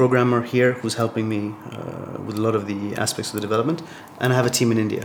programmer 0.00 0.40
here 0.40 0.72
who's 0.80 0.94
helping 0.94 1.28
me 1.28 1.40
uh, 1.48 2.18
with 2.26 2.36
a 2.38 2.42
lot 2.46 2.54
of 2.54 2.62
the 2.72 2.80
aspects 3.04 3.28
of 3.30 3.34
the 3.38 3.44
development, 3.48 3.78
and 4.20 4.32
I 4.32 4.36
have 4.40 4.46
a 4.52 4.54
team 4.58 4.68
in 4.72 4.78
India. 4.78 5.04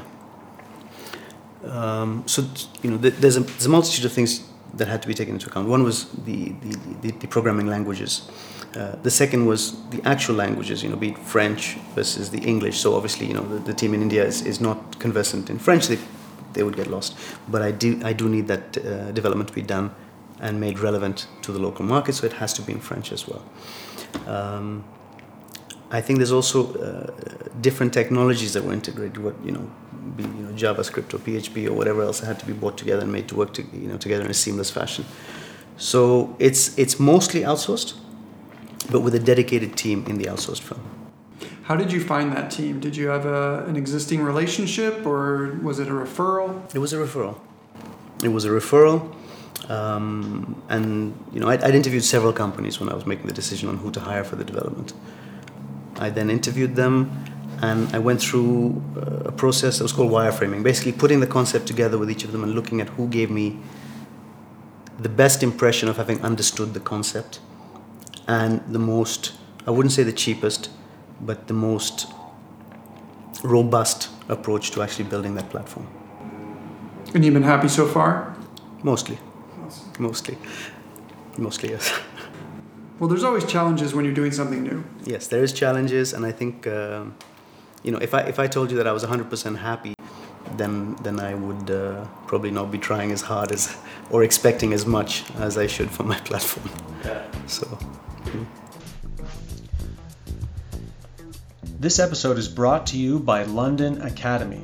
Um, 1.77 2.23
so 2.33 2.39
you 2.81 2.91
know, 2.91 2.99
th- 3.05 3.15
there's 3.21 3.37
a, 3.41 3.41
there's 3.41 3.65
a 3.65 3.75
multitude 3.77 4.05
of 4.05 4.13
things 4.13 4.31
that 4.79 4.87
had 4.87 5.01
to 5.01 5.07
be 5.11 5.13
taken 5.13 5.33
into 5.33 5.47
account. 5.49 5.67
One 5.67 5.83
was 5.89 5.97
the 6.27 6.39
the, 6.63 6.71
the, 7.01 7.09
the 7.23 7.27
programming 7.35 7.67
languages. 7.75 8.11
Uh, 8.79 8.95
the 9.07 9.11
second 9.11 9.41
was 9.51 9.59
the 9.93 10.01
actual 10.13 10.35
languages, 10.43 10.77
you 10.83 10.89
know, 10.91 10.99
be 11.05 11.09
it 11.09 11.17
French 11.33 11.61
versus 11.95 12.25
the 12.35 12.41
English. 12.53 12.77
So 12.83 12.87
obviously, 12.97 13.25
you 13.29 13.35
know, 13.37 13.45
the, 13.53 13.59
the 13.69 13.75
team 13.81 13.91
in 13.95 14.01
India 14.01 14.23
is, 14.31 14.37
is 14.51 14.59
not 14.67 14.77
conversant 15.05 15.49
in 15.49 15.57
French. 15.59 15.83
They, 15.91 15.99
they 16.55 16.63
would 16.65 16.77
get 16.81 16.87
lost. 16.95 17.11
But 17.53 17.61
I 17.67 17.71
do 17.83 17.89
I 18.11 18.13
do 18.21 18.25
need 18.35 18.45
that 18.53 18.65
uh, 18.77 18.81
development 19.19 19.47
to 19.51 19.55
be 19.61 19.65
done 19.75 19.87
and 20.39 20.53
made 20.67 20.75
relevant 20.87 21.17
to 21.41 21.49
the 21.55 21.59
local 21.67 21.85
market, 21.85 22.13
so 22.15 22.25
it 22.31 22.35
has 22.43 22.51
to 22.53 22.61
be 22.67 22.71
in 22.77 22.81
French 22.89 23.11
as 23.11 23.27
well. 23.29 23.43
Um, 24.27 24.83
I 25.91 26.01
think 26.01 26.19
there's 26.19 26.31
also 26.31 26.73
uh, 26.73 27.13
different 27.61 27.93
technologies 27.93 28.53
that 28.53 28.63
were 28.63 28.73
integrated. 28.73 29.17
What 29.17 29.35
you 29.43 29.51
know, 29.51 29.69
be 30.15 30.23
you 30.23 30.43
know 30.45 30.53
JavaScript 30.53 31.13
or 31.13 31.19
PHP 31.19 31.67
or 31.67 31.73
whatever 31.73 32.01
else 32.01 32.19
that 32.19 32.27
had 32.27 32.39
to 32.39 32.45
be 32.45 32.53
brought 32.53 32.77
together 32.77 33.03
and 33.03 33.11
made 33.11 33.27
to 33.29 33.35
work 33.35 33.53
to, 33.53 33.63
you 33.73 33.87
know 33.87 33.97
together 33.97 34.25
in 34.25 34.31
a 34.31 34.33
seamless 34.33 34.71
fashion. 34.71 35.05
So 35.77 36.35
it's 36.39 36.77
it's 36.77 36.99
mostly 36.99 37.41
outsourced, 37.41 37.93
but 38.91 39.01
with 39.01 39.15
a 39.15 39.19
dedicated 39.19 39.75
team 39.75 40.05
in 40.07 40.17
the 40.17 40.25
outsourced 40.25 40.61
firm. 40.61 40.81
How 41.63 41.75
did 41.75 41.91
you 41.91 41.99
find 41.99 42.31
that 42.33 42.51
team? 42.51 42.79
Did 42.79 42.95
you 42.95 43.07
have 43.07 43.25
a, 43.25 43.65
an 43.65 43.75
existing 43.75 44.21
relationship 44.21 45.03
or 45.05 45.57
was 45.63 45.79
it 45.79 45.87
a 45.87 45.91
referral? 45.91 46.61
It 46.75 46.79
was 46.79 46.93
a 46.93 46.97
referral. 46.97 47.39
It 48.23 48.29
was 48.29 48.45
a 48.45 48.49
referral, 48.49 49.15
um, 49.69 50.61
and 50.69 51.17
you 51.33 51.39
know 51.39 51.49
I'd, 51.49 51.63
I'd 51.63 51.75
interviewed 51.75 52.03
several 52.03 52.33
companies 52.33 52.79
when 52.79 52.89
I 52.89 52.93
was 52.93 53.05
making 53.05 53.27
the 53.27 53.33
decision 53.33 53.69
on 53.69 53.77
who 53.77 53.91
to 53.91 53.99
hire 53.99 54.23
for 54.23 54.35
the 54.35 54.43
development. 54.43 54.93
I 55.97 56.09
then 56.09 56.29
interviewed 56.29 56.75
them, 56.75 57.11
and 57.61 57.93
I 57.95 57.99
went 57.99 58.21
through 58.21 58.81
uh, 58.97 59.29
a 59.29 59.31
process 59.31 59.77
that 59.77 59.83
was 59.83 59.93
called 59.93 60.11
wireframing, 60.11 60.63
basically 60.63 60.91
putting 60.91 61.19
the 61.19 61.27
concept 61.27 61.67
together 61.67 61.97
with 61.97 62.11
each 62.11 62.23
of 62.23 62.31
them 62.31 62.43
and 62.43 62.53
looking 62.53 62.81
at 62.81 62.89
who 62.89 63.07
gave 63.07 63.29
me 63.31 63.59
the 64.99 65.09
best 65.09 65.43
impression 65.43 65.89
of 65.89 65.97
having 65.97 66.21
understood 66.21 66.73
the 66.73 66.79
concept 66.79 67.39
and 68.27 68.61
the 68.67 68.79
most, 68.79 69.33
I 69.67 69.71
wouldn't 69.71 69.91
say 69.91 70.03
the 70.03 70.13
cheapest, 70.13 70.69
but 71.21 71.47
the 71.47 71.53
most 71.53 72.07
robust 73.43 74.09
approach 74.29 74.71
to 74.71 74.81
actually 74.81 75.05
building 75.05 75.35
that 75.35 75.49
platform. 75.49 75.87
And 77.13 77.23
you've 77.23 77.33
been 77.33 77.43
happy 77.43 77.67
so 77.67 77.85
far? 77.85 78.35
Mostly. 78.83 79.19
Mostly. 79.99 80.37
Mostly, 81.37 81.69
yes. 81.69 81.91
Well, 82.97 83.09
there's 83.09 83.25
always 83.25 83.43
challenges 83.43 83.93
when 83.93 84.05
you're 84.05 84.13
doing 84.13 84.31
something 84.31 84.63
new. 84.63 84.81
yes, 85.03 85.27
there 85.27 85.43
is 85.43 85.51
challenges, 85.51 86.13
and 86.13 86.25
I 86.25 86.31
think, 86.31 86.65
um, 86.65 87.13
you 87.83 87.91
know, 87.91 87.97
if 87.97 88.13
I, 88.13 88.21
if 88.21 88.39
I 88.39 88.47
told 88.47 88.71
you 88.71 88.77
that 88.77 88.87
I 88.87 88.93
was 88.93 89.03
100% 89.03 89.57
happy, 89.57 89.93
then, 90.55 90.95
then 91.03 91.19
I 91.19 91.33
would 91.33 91.69
uh, 91.69 92.05
probably 92.25 92.51
not 92.51 92.71
be 92.71 92.77
trying 92.77 93.11
as 93.11 93.21
hard 93.21 93.51
as, 93.51 93.75
or 94.11 94.23
expecting 94.23 94.71
as 94.71 94.85
much 94.85 95.29
as 95.35 95.57
I 95.57 95.67
should 95.67 95.91
from 95.91 96.07
my 96.07 96.19
platform. 96.29 96.69
Yeah. 97.03 97.21
So, 97.47 97.77
This 101.77 101.99
episode 101.99 102.37
is 102.37 102.47
brought 102.47 102.87
to 102.87 102.97
you 102.97 103.19
by 103.19 103.43
London 103.43 104.01
Academy. 104.01 104.61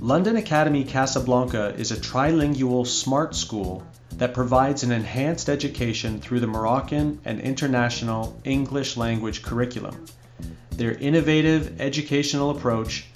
London 0.00 0.36
Academy 0.36 0.84
Casablanca 0.84 1.74
is 1.76 1.90
a 1.90 1.96
trilingual 1.96 2.86
smart 2.86 3.34
school 3.34 3.82
that 4.18 4.34
provides 4.34 4.82
an 4.82 4.90
enhanced 4.90 5.48
education 5.48 6.20
through 6.20 6.40
the 6.40 6.46
Moroccan 6.46 7.20
and 7.24 7.40
international 7.40 8.38
English 8.44 8.96
language 8.96 9.42
curriculum. 9.42 10.04
Their 10.72 10.92
innovative 10.92 11.80
educational 11.80 12.50
approach, 12.50 13.06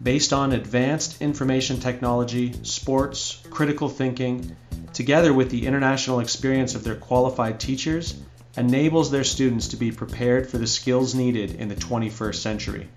based 0.00 0.32
on 0.32 0.52
advanced 0.52 1.20
information 1.20 1.80
technology, 1.80 2.54
sports, 2.62 3.42
critical 3.50 3.88
thinking, 3.88 4.56
together 4.92 5.34
with 5.34 5.50
the 5.50 5.66
international 5.66 6.20
experience 6.20 6.76
of 6.76 6.84
their 6.84 6.96
qualified 6.96 7.58
teachers, 7.58 8.14
enables 8.56 9.10
their 9.10 9.24
students 9.24 9.68
to 9.68 9.76
be 9.76 9.90
prepared 9.90 10.48
for 10.48 10.58
the 10.58 10.66
skills 10.66 11.14
needed 11.14 11.56
in 11.56 11.68
the 11.68 11.74
21st 11.74 12.36
century. 12.36 12.88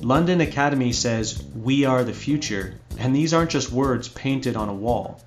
London 0.00 0.40
Academy 0.40 0.92
says, 0.92 1.42
We 1.54 1.84
are 1.84 2.04
the 2.04 2.12
future, 2.12 2.74
and 2.98 3.16
these 3.16 3.32
aren't 3.32 3.50
just 3.50 3.72
words 3.72 4.08
painted 4.08 4.54
on 4.54 4.68
a 4.68 4.74
wall. 4.74 5.20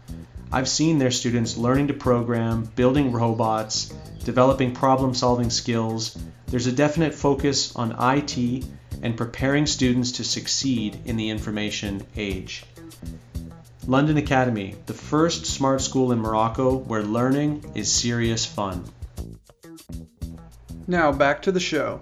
I've 0.52 0.68
seen 0.68 0.98
their 0.98 1.12
students 1.12 1.58
learning 1.58 1.90
to 1.90 1.94
program, 1.94 2.64
building 2.76 3.12
robots, 3.12 3.94
developing 4.24 4.74
problem 4.74 5.14
solving 5.14 5.52
skills. 5.52 6.18
There's 6.48 6.66
a 6.66 6.72
definite 6.72 7.14
focus 7.14 7.76
on 7.76 7.96
IT 8.00 8.66
and 9.04 9.16
preparing 9.16 9.68
students 9.68 10.14
to 10.14 10.24
succeed 10.24 10.98
in 11.06 11.18
the 11.18 11.30
information 11.30 12.06
age. 12.18 12.64
London 13.86 14.18
Academy, 14.18 14.76
the 14.88 14.94
first 14.94 15.46
smart 15.46 15.82
school 15.82 16.12
in 16.12 16.20
Morocco 16.20 16.76
where 16.76 17.04
learning 17.04 17.72
is 17.76 17.92
serious 17.92 18.46
fun. 18.46 18.84
Now, 20.88 21.12
back 21.12 21.44
to 21.44 21.52
the 21.52 21.60
show. 21.60 22.02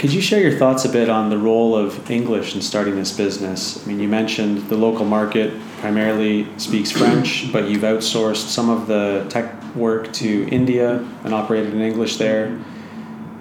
Could 0.00 0.14
you 0.14 0.22
share 0.22 0.40
your 0.40 0.58
thoughts 0.58 0.86
a 0.86 0.88
bit 0.88 1.10
on 1.10 1.28
the 1.28 1.36
role 1.36 1.76
of 1.76 2.10
English 2.10 2.54
in 2.54 2.62
starting 2.62 2.96
this 2.96 3.14
business? 3.14 3.84
I 3.84 3.86
mean, 3.86 4.00
you 4.00 4.08
mentioned 4.08 4.70
the 4.70 4.76
local 4.78 5.04
market 5.04 5.52
primarily 5.80 6.46
speaks 6.56 6.90
French, 6.90 7.48
but 7.52 7.68
you've 7.68 7.82
outsourced 7.82 8.48
some 8.48 8.70
of 8.70 8.86
the 8.86 9.26
tech 9.28 9.62
work 9.76 10.10
to 10.14 10.48
India 10.48 11.06
and 11.22 11.34
operated 11.34 11.74
in 11.74 11.82
English 11.82 12.16
there. 12.16 12.58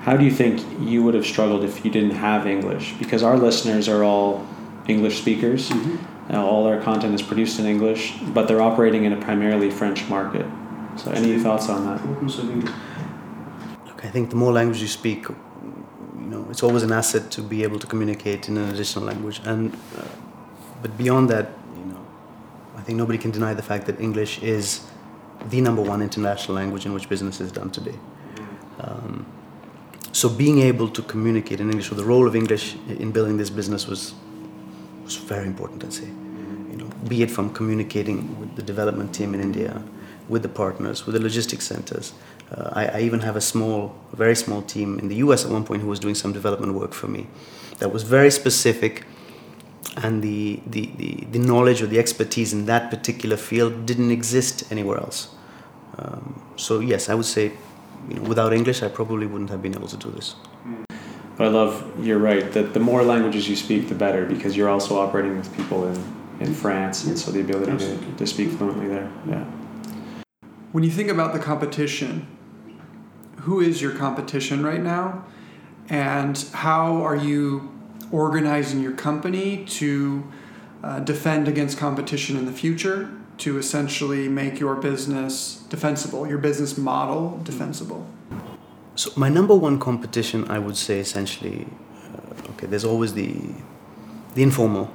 How 0.01 0.17
do 0.17 0.25
you 0.25 0.31
think 0.31 0.61
you 0.81 1.01
would 1.01 1.13
have 1.13 1.25
struggled 1.25 1.63
if 1.63 1.85
you 1.85 1.91
didn't 1.91 2.17
have 2.17 2.45
English? 2.45 2.93
Because 2.99 3.23
our 3.23 3.37
listeners 3.37 3.87
are 3.87 4.03
all 4.03 4.45
English 4.85 5.17
speakers. 5.17 5.69
Mm-hmm. 5.69 6.33
Uh, 6.35 6.43
all 6.43 6.67
our 6.67 6.81
content 6.81 7.15
is 7.15 7.21
produced 7.21 7.57
in 7.59 7.67
English, 7.67 8.15
but 8.33 8.49
they're 8.49 8.61
operating 8.61 9.05
in 9.05 9.13
a 9.13 9.21
primarily 9.21 9.71
French 9.71 10.09
market. 10.09 10.45
So, 10.97 11.11
any 11.11 11.39
thoughts 11.39 11.69
on 11.69 11.85
that? 11.85 12.03
Look, 13.85 14.03
I 14.03 14.09
think 14.09 14.29
the 14.29 14.35
more 14.35 14.51
language 14.51 14.81
you 14.81 14.89
speak, 14.89 15.29
you 15.29 15.35
know, 15.35 15.48
it's 16.49 16.63
always 16.63 16.83
an 16.83 16.91
asset 16.91 17.31
to 17.31 17.41
be 17.41 17.63
able 17.63 17.79
to 17.79 17.87
communicate 17.87 18.49
in 18.49 18.57
an 18.57 18.69
additional 18.69 19.05
language. 19.05 19.41
And 19.45 19.73
uh, 19.97 20.03
but 20.81 20.97
beyond 20.97 21.29
that, 21.29 21.49
you 21.77 21.85
know, 21.85 22.05
I 22.77 22.81
think 22.81 22.97
nobody 22.97 23.17
can 23.17 23.31
deny 23.31 23.53
the 23.53 23.61
fact 23.61 23.85
that 23.87 23.99
English 23.99 24.41
is 24.41 24.81
the 25.49 25.61
number 25.61 25.81
one 25.81 26.01
international 26.01 26.55
language 26.55 26.85
in 26.85 26.93
which 26.93 27.07
business 27.09 27.39
is 27.39 27.51
done 27.51 27.69
today. 27.71 27.97
Um, 28.79 29.25
so 30.11 30.29
being 30.29 30.59
able 30.59 30.89
to 30.89 31.01
communicate 31.01 31.59
in 31.59 31.69
English, 31.69 31.91
or 31.91 31.95
the 31.95 32.03
role 32.03 32.27
of 32.27 32.35
English 32.35 32.75
in 32.87 33.11
building 33.11 33.37
this 33.37 33.49
business 33.49 33.87
was 33.87 34.13
was 35.03 35.15
very 35.15 35.47
important. 35.47 35.83
I'd 35.83 35.93
say, 35.93 36.05
you 36.71 36.77
know, 36.77 36.89
be 37.07 37.23
it 37.23 37.31
from 37.31 37.53
communicating 37.53 38.39
with 38.39 38.55
the 38.55 38.61
development 38.61 39.13
team 39.13 39.33
in 39.33 39.41
India, 39.41 39.81
with 40.27 40.41
the 40.43 40.49
partners, 40.49 41.05
with 41.05 41.15
the 41.15 41.21
logistics 41.21 41.65
centers. 41.65 42.13
Uh, 42.51 42.69
I, 42.73 42.85
I, 42.85 42.99
even 43.01 43.19
have 43.19 43.35
a 43.35 43.41
small, 43.41 43.95
very 44.13 44.35
small 44.35 44.63
team 44.63 44.97
in 44.97 45.07
the 45.07 45.17
U.S. 45.17 45.45
at 45.45 45.51
one 45.51 45.63
point 45.63 45.83
who 45.83 45.87
was 45.87 45.99
doing 45.99 46.15
some 46.15 46.33
development 46.33 46.73
work 46.73 46.93
for 46.93 47.07
me, 47.07 47.27
that 47.77 47.93
was 47.93 48.01
very 48.01 48.31
specific, 48.31 49.05
and 49.97 50.23
the 50.23 50.59
the, 50.65 50.91
the, 50.97 51.27
the 51.31 51.39
knowledge 51.39 51.81
or 51.83 51.87
the 51.87 51.99
expertise 51.99 52.51
in 52.51 52.65
that 52.65 52.89
particular 52.89 53.37
field 53.37 53.85
didn't 53.85 54.09
exist 54.09 54.71
anywhere 54.71 54.97
else. 54.97 55.35
Um, 55.99 56.41
so 56.55 56.79
yes, 56.79 57.07
I 57.07 57.13
would 57.13 57.25
say 57.25 57.51
you 58.07 58.15
know, 58.15 58.23
without 58.23 58.51
English, 58.51 58.81
I 58.81 58.87
probably 58.87 59.27
wouldn't 59.27 59.49
have 59.51 59.61
been 59.61 59.75
able 59.75 59.87
to 59.87 59.97
do 59.97 60.09
this. 60.11 60.35
But 61.37 61.47
I 61.47 61.49
love 61.49 62.05
you're 62.05 62.19
right 62.19 62.51
that 62.53 62.73
the 62.73 62.79
more 62.79 63.03
languages 63.03 63.47
you 63.47 63.55
speak, 63.55 63.89
the 63.89 63.95
better 63.95 64.25
because 64.25 64.57
you're 64.57 64.69
also 64.69 64.99
operating 64.99 65.37
with 65.37 65.55
people 65.55 65.87
in, 65.87 65.97
in 66.39 66.53
France, 66.53 67.05
and 67.05 67.17
so 67.17 67.31
the 67.31 67.41
ability 67.41 67.77
to, 67.77 68.15
to 68.17 68.27
speak 68.27 68.49
fluently 68.49 68.87
there. 68.87 69.09
Yeah. 69.27 69.45
When 70.71 70.83
you 70.83 70.91
think 70.91 71.09
about 71.09 71.33
the 71.33 71.39
competition, 71.39 72.27
who 73.41 73.59
is 73.59 73.81
your 73.81 73.91
competition 73.91 74.63
right 74.63 74.81
now, 74.81 75.25
and 75.89 76.37
how 76.53 77.01
are 77.03 77.15
you 77.15 77.71
organizing 78.11 78.81
your 78.81 78.93
company 78.93 79.65
to 79.65 80.23
uh, 80.83 80.99
defend 80.99 81.47
against 81.47 81.77
competition 81.77 82.37
in 82.37 82.45
the 82.45 82.51
future? 82.51 83.11
to 83.39 83.57
essentially 83.57 84.27
make 84.27 84.59
your 84.59 84.75
business 84.75 85.63
defensible, 85.69 86.27
your 86.27 86.37
business 86.37 86.77
model 86.77 87.39
defensible? 87.43 88.05
So 88.95 89.11
my 89.15 89.29
number 89.29 89.55
one 89.55 89.79
competition, 89.79 90.49
I 90.49 90.59
would 90.59 90.75
say, 90.75 90.99
essentially, 90.99 91.65
uh, 92.13 92.51
okay, 92.51 92.67
there's 92.67 92.85
always 92.85 93.13
the 93.13 93.35
the 94.35 94.43
informal 94.43 94.91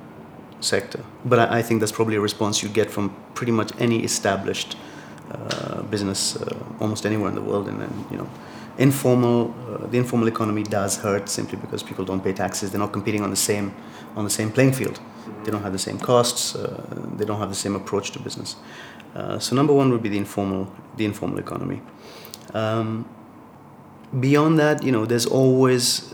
sector, 0.61 1.03
but 1.25 1.39
I, 1.39 1.59
I, 1.59 1.63
think 1.63 1.81
that's 1.81 1.91
probably 1.91 2.15
a 2.15 2.21
response 2.21 2.63
you 2.63 2.69
get 2.69 2.89
from 2.89 3.15
pretty 3.35 3.51
much 3.51 3.73
any 3.81 4.05
established 4.05 4.77
uh, 5.31 5.83
business, 5.83 6.37
uh, 6.37 6.57
almost 6.81 7.07
anywhere 7.07 7.29
in 7.29 7.35
the 7.35 7.41
world, 7.41 7.69
and 7.69 7.81
then 7.81 8.05
you 8.11 8.19
know, 8.19 8.29
informal, 8.79 9.55
uh, 9.69 9.87
the 9.87 9.97
informal 9.97 10.29
economy 10.29 10.63
does 10.63 10.97
hurt 10.99 11.29
simply 11.29 11.59
because 11.59 11.83
people 11.83 12.05
don't 12.05 12.23
pay 12.23 12.33
taxes. 12.33 12.71
They're 12.71 12.81
not 12.81 12.93
competing 12.93 13.23
on 13.23 13.31
the 13.31 13.37
same 13.37 13.75
on 14.17 14.25
the 14.25 14.31
same 14.31 14.51
playing 14.53 14.73
field. 14.73 15.01
They 15.45 15.51
don't 15.51 15.63
have 15.63 15.73
the 15.73 15.79
same 15.79 15.99
costs. 15.99 16.55
Uh, 16.55 16.85
they 17.17 17.25
don't 17.25 17.39
have 17.39 17.49
the 17.49 17.55
same 17.55 17.75
approach 17.75 18.11
to 18.13 18.19
business. 18.19 18.57
So 19.39 19.55
number 19.55 19.73
one 19.73 19.91
would 19.91 20.03
be 20.03 20.09
the 20.09 20.19
informal, 20.19 20.67
the 20.97 21.05
informal 21.05 21.39
economy. 21.39 21.81
Um, 22.53 23.09
beyond 24.19 24.59
that, 24.59 24.83
you 24.83 24.91
know, 24.91 25.07
there's 25.07 25.27
always 25.27 26.13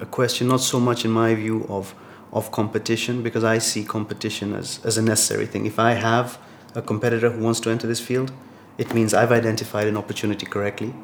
a 0.00 0.06
question, 0.06 0.46
not 0.48 0.60
so 0.60 0.78
much 0.78 1.04
in 1.04 1.10
my 1.10 1.34
view 1.34 1.66
of 1.68 1.94
of 2.32 2.50
competition, 2.50 3.22
because 3.22 3.44
I 3.44 3.58
see 3.58 3.84
competition 3.84 4.54
as, 4.54 4.80
as 4.84 4.96
a 4.98 5.02
necessary 5.02 5.46
thing. 5.46 5.66
If 5.66 5.78
I 5.78 5.92
have 5.92 6.38
a 6.76 6.82
competitor 6.82 7.30
who 7.30 7.42
wants 7.42 7.58
to 7.60 7.70
enter 7.70 7.86
this 7.86 8.00
field, 8.00 8.30
it 8.78 8.92
means 8.94 9.14
I've 9.14 9.32
identified 9.32 9.86
an 9.86 9.96
opportunity 9.96 10.44
correctly, 10.44 10.94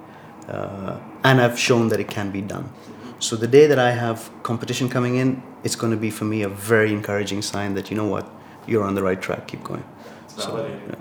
uh, 0.49 0.99
and 1.25 1.41
I've 1.41 1.59
shown 1.59 1.89
that 1.89 1.99
it 1.99 2.09
can 2.09 2.31
be 2.31 2.43
done. 2.43 2.71
So 3.19 3.37
the 3.37 3.47
day 3.47 3.67
that 3.67 3.79
I 3.79 3.93
have 3.93 4.31
competition 4.43 4.89
coming 4.89 5.17
in, 5.17 5.43
it's 5.65 5.75
going 5.75 5.93
to 5.93 5.97
be 5.97 6.11
for 6.11 6.25
me 6.25 6.43
a 6.43 6.49
very 6.49 6.93
encouraging 6.93 7.41
sign 7.41 7.75
that 7.75 7.91
you 7.91 7.97
know 7.97 8.07
what, 8.07 8.29
you're 8.67 8.85
on 8.85 8.95
the 8.95 9.03
right 9.03 9.21
track. 9.21 9.49
Keep 9.49 9.65
going. 9.65 9.85
So, 10.27 10.67
yeah. 10.67 10.97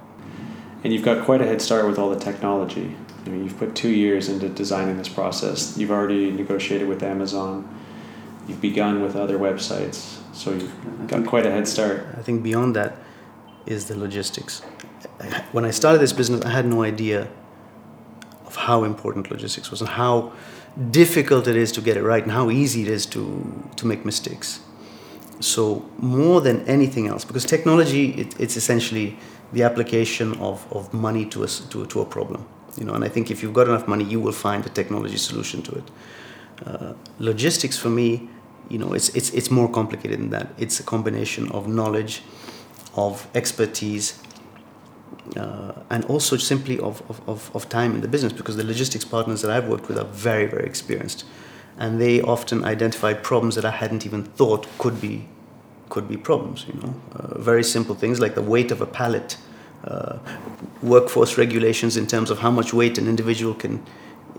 And 0.83 0.93
you've 0.93 1.03
got 1.03 1.25
quite 1.25 1.41
a 1.41 1.45
head 1.45 1.61
start 1.61 1.85
with 1.85 1.99
all 1.99 2.09
the 2.09 2.19
technology. 2.19 2.95
I 3.25 3.29
mean, 3.29 3.43
you've 3.43 3.57
put 3.57 3.75
two 3.75 3.89
years 3.89 4.29
into 4.29 4.49
designing 4.49 4.97
this 4.97 5.09
process. 5.09 5.77
You've 5.77 5.91
already 5.91 6.31
negotiated 6.31 6.87
with 6.87 7.03
Amazon. 7.03 7.67
You've 8.47 8.61
begun 8.61 9.01
with 9.01 9.15
other 9.15 9.37
websites, 9.37 10.19
so 10.33 10.51
you've 10.51 11.07
got 11.07 11.25
quite 11.25 11.45
a 11.45 11.51
head 11.51 11.67
start. 11.67 12.07
I 12.17 12.21
think 12.21 12.41
beyond 12.41 12.75
that 12.75 12.97
is 13.65 13.85
the 13.85 13.97
logistics. 13.97 14.61
When 15.51 15.65
I 15.65 15.71
started 15.71 15.99
this 15.99 16.13
business, 16.13 16.43
I 16.45 16.49
had 16.49 16.65
no 16.65 16.83
idea 16.83 17.27
of 18.45 18.55
how 18.55 18.83
important 18.83 19.31
logistics 19.31 19.71
was 19.71 19.81
and 19.81 19.89
how 19.89 20.33
difficult 20.89 21.47
it 21.47 21.55
is 21.55 21.71
to 21.73 21.81
get 21.81 21.97
it 21.97 22.03
right 22.03 22.23
and 22.23 22.31
how 22.31 22.49
easy 22.49 22.81
it 22.83 22.87
is 22.87 23.05
to, 23.07 23.63
to 23.75 23.85
make 23.85 24.05
mistakes. 24.05 24.61
So, 25.39 25.89
more 25.97 26.39
than 26.39 26.63
anything 26.67 27.07
else, 27.07 27.25
because 27.25 27.45
technology, 27.45 28.11
it, 28.11 28.39
it's 28.39 28.55
essentially 28.55 29.17
the 29.53 29.63
application 29.63 30.33
of, 30.39 30.71
of 30.71 30.93
money 30.93 31.25
to 31.25 31.43
a, 31.43 31.47
to, 31.47 31.85
to 31.87 32.01
a 32.01 32.05
problem. 32.05 32.45
You 32.77 32.85
know, 32.85 32.93
and 32.93 33.03
I 33.03 33.09
think 33.09 33.31
if 33.31 33.41
you've 33.41 33.53
got 33.53 33.67
enough 33.67 33.87
money, 33.87 34.03
you 34.03 34.19
will 34.19 34.31
find 34.31 34.65
a 34.65 34.69
technology 34.69 35.17
solution 35.17 35.61
to 35.63 35.71
it. 35.75 35.91
Uh, 36.65 36.93
logistics 37.19 37.77
for 37.77 37.89
me, 37.89 38.29
you 38.69 38.77
know, 38.77 38.93
it's, 38.93 39.09
it's, 39.09 39.31
it's 39.31 39.51
more 39.51 39.69
complicated 39.69 40.19
than 40.19 40.29
that. 40.29 40.53
It's 40.57 40.79
a 40.79 40.83
combination 40.83 41.51
of 41.51 41.67
knowledge, 41.67 42.21
of 42.95 43.27
expertise, 43.33 44.21
uh, 45.37 45.73
and 45.89 46.03
also 46.05 46.37
simply 46.37 46.79
of, 46.79 47.01
of, 47.27 47.51
of 47.55 47.69
time 47.69 47.95
in 47.95 48.01
the 48.01 48.07
business 48.07 48.33
because 48.33 48.57
the 48.57 48.63
logistics 48.63 49.05
partners 49.05 49.41
that 49.41 49.51
I've 49.51 49.67
worked 49.67 49.87
with 49.87 49.97
are 49.97 50.05
very, 50.05 50.45
very 50.45 50.65
experienced. 50.65 51.25
And 51.77 52.01
they 52.01 52.21
often 52.21 52.65
identify 52.65 53.13
problems 53.13 53.55
that 53.55 53.65
I 53.65 53.71
hadn't 53.71 54.05
even 54.05 54.23
thought 54.23 54.67
could 54.77 54.99
be, 54.99 55.27
could 55.89 56.07
be 56.07 56.17
problems, 56.17 56.65
you 56.67 56.73
know. 56.81 56.93
Uh, 57.13 57.39
very 57.39 57.63
simple 57.63 57.95
things 57.95 58.19
like 58.19 58.35
the 58.35 58.41
weight 58.41 58.71
of 58.71 58.81
a 58.81 58.85
pallet, 58.85 59.37
uh, 59.85 60.19
workforce 60.81 61.37
regulations 61.37 61.97
in 61.97 62.07
terms 62.07 62.29
of 62.29 62.39
how 62.39 62.51
much 62.51 62.73
weight 62.73 62.97
an 62.97 63.07
individual 63.07 63.53
can, 63.53 63.83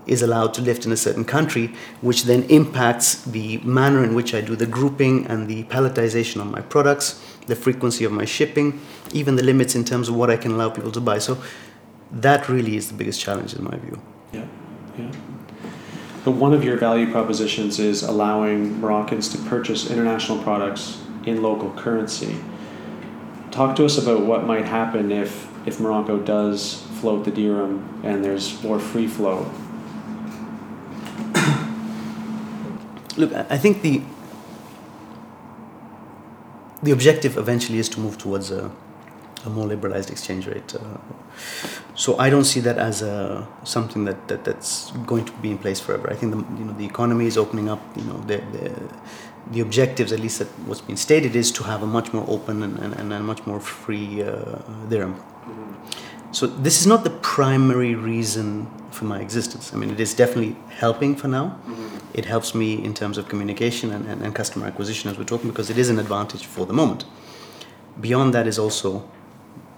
is 0.07 0.23
allowed 0.23 0.53
to 0.55 0.63
lift 0.63 0.85
in 0.85 0.93
a 0.93 0.97
certain 0.97 1.25
country, 1.25 1.75
which 2.01 2.25
then 2.25 2.43
impacts 2.45 3.23
the 3.25 3.59
manner 3.59 4.05
in 4.05 4.15
which 4.15 4.35
I 4.35 4.41
do 4.41 4.55
the 4.55 4.67
grouping 4.67 5.27
and 5.27 5.49
the 5.49 5.65
palletization 5.65 6.41
of 6.41 6.49
my 6.49 6.61
products 6.61 7.21
the 7.47 7.57
frequency 7.57 8.05
of 8.05 8.13
my 8.13 8.25
shipping, 8.25 8.81
even 9.13 9.37
the 9.37 9.43
limits 9.43 9.75
in 9.75 9.85
terms 9.85 10.09
of 10.09 10.15
what 10.15 10.31
I 10.31 10.37
can 10.37 10.53
allow 10.53 10.71
people 10.71 10.93
to 10.93 11.01
buy. 11.01 11.19
So 11.19 11.43
that 12.11 12.49
really 12.49 12.77
is 12.77 12.89
the 12.89 12.95
biggest 12.95 13.21
challenge 13.21 13.55
in 13.55 13.65
my 13.65 13.77
view. 13.77 14.01
Yeah, 14.33 14.47
yeah. 14.99 15.11
But 16.25 16.33
one 16.33 16.53
of 16.53 16.63
your 16.63 16.77
value 16.77 17.11
propositions 17.11 17.79
is 17.81 18.03
allowing 18.03 18.81
Moroccans 18.81 19.29
to 19.31 19.39
purchase 19.49 19.91
international 19.91 20.39
products 20.43 21.03
in 21.27 21.43
local 21.43 21.71
currency. 21.73 22.37
Talk 23.51 23.75
to 23.77 23.85
us 23.85 23.99
about 23.99 24.21
what 24.21 24.45
might 24.45 24.65
happen 24.65 25.11
if, 25.11 25.49
if 25.67 25.81
Morocco 25.81 26.19
does 26.19 26.83
float 27.01 27.25
the 27.25 27.31
dirham 27.31 28.01
and 28.05 28.25
there's 28.25 28.63
more 28.63 28.79
free 28.79 29.09
flow. 29.09 29.51
Look, 33.17 33.33
I 33.35 33.59
think 33.59 33.83
the 33.83 34.03
the 36.83 36.91
objective 36.91 37.37
eventually 37.37 37.79
is 37.79 37.89
to 37.91 38.01
move 38.01 38.19
towards 38.19 38.51
a, 38.51 38.71
a 39.45 39.51
more 39.51 39.67
liberalized 39.67 40.11
exchange 40.11 40.47
rate. 40.47 40.75
Uh, 40.75 40.99
so 41.95 42.19
I 42.19 42.31
don't 42.31 42.45
see 42.45 42.61
that 42.61 42.79
as 42.79 43.03
a, 43.03 43.47
something 43.65 44.05
that, 44.05 44.29
that 44.29 44.45
that's 44.45 44.91
going 45.07 45.25
to 45.27 45.33
be 45.33 45.51
in 45.51 45.59
place 45.59 45.81
forever. 45.81 46.11
I 46.11 46.17
think 46.17 46.33
the, 46.33 46.59
you 46.59 46.65
know 46.65 46.73
the 46.73 46.87
economy 46.87 47.27
is 47.27 47.37
opening 47.37 47.69
up. 47.69 47.81
You 47.97 48.05
know 48.05 48.21
the, 48.27 48.39
the, 48.53 48.73
the 49.51 49.61
objectives, 49.61 50.13
at 50.13 50.21
least 50.21 50.39
that 50.39 50.49
what's 50.67 50.81
been 50.81 50.97
stated, 50.97 51.37
is 51.37 51.51
to 51.53 51.65
have 51.65 51.83
a 51.83 51.87
much 51.87 52.13
more 52.13 52.25
open 52.29 52.63
and, 52.63 52.79
and, 52.79 52.95
and 52.95 53.13
a 53.13 53.21
much 53.21 53.47
more 53.47 53.61
free 53.61 54.23
uh, 54.23 54.59
dirham. 54.89 55.15
Mm-hmm. 55.15 56.22
So 56.33 56.47
this 56.47 56.81
is 56.81 56.87
not 56.87 57.05
the 57.05 57.11
primary 57.11 57.95
reason 57.95 58.67
for 58.91 59.05
my 59.05 59.21
existence. 59.21 59.73
I 59.73 59.77
mean, 59.77 59.91
it 59.91 60.01
is 60.01 60.15
definitely 60.15 60.57
helping 60.69 61.15
for 61.17 61.29
now. 61.29 61.59
Mm-hmm 61.67 61.93
it 62.15 62.25
helps 62.25 62.55
me 62.55 62.83
in 62.85 62.95
terms 62.95 63.19
of 63.19 63.29
communication 63.29 63.93
and, 63.93 64.07
and, 64.07 64.23
and, 64.23 64.35
customer 64.35 64.67
acquisition 64.67 65.11
as 65.11 65.19
we're 65.19 65.25
talking 65.25 65.49
because 65.49 65.71
it 65.71 65.79
is 65.79 65.89
an 65.89 65.99
advantage 65.99 66.47
for 66.47 66.67
the 66.67 66.73
moment. 66.73 67.05
Beyond 68.01 68.35
that 68.35 68.47
is 68.47 68.59
also 68.59 69.09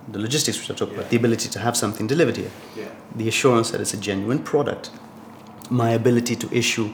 the 0.08 0.18
logistics 0.18 0.58
which 0.58 0.70
I 0.70 0.74
talked 0.74 0.92
yeah. 0.92 0.98
about, 0.98 1.10
the 1.10 1.16
ability 1.16 1.48
to 1.50 1.58
have 1.58 1.76
something 1.76 2.06
delivered 2.06 2.36
here, 2.36 2.50
yeah. 2.76 2.88
the 3.14 3.28
assurance 3.28 3.70
that 3.70 3.80
it's 3.80 3.94
a 3.94 3.96
genuine 3.96 4.40
product, 4.40 4.90
my 5.70 5.90
ability 5.90 6.36
to 6.36 6.48
issue 6.56 6.90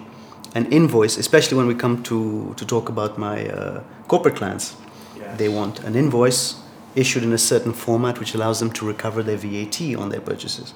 an 0.54 0.70
invoice, 0.72 1.16
especially 1.16 1.56
when 1.56 1.66
we 1.66 1.74
come 1.74 2.02
to, 2.04 2.54
to 2.56 2.66
talk 2.66 2.88
about 2.88 3.18
my 3.18 3.48
uh, 3.48 3.82
corporate 4.08 4.36
clients. 4.36 4.76
Yes. 5.16 5.38
They 5.38 5.48
want 5.48 5.80
an 5.80 5.96
invoice 5.96 6.59
issued 6.94 7.22
in 7.22 7.32
a 7.32 7.38
certain 7.38 7.72
format 7.72 8.18
which 8.18 8.34
allows 8.34 8.60
them 8.60 8.70
to 8.72 8.86
recover 8.86 9.22
their 9.22 9.36
VAT 9.36 9.80
on 9.96 10.08
their 10.08 10.20
purchases. 10.20 10.74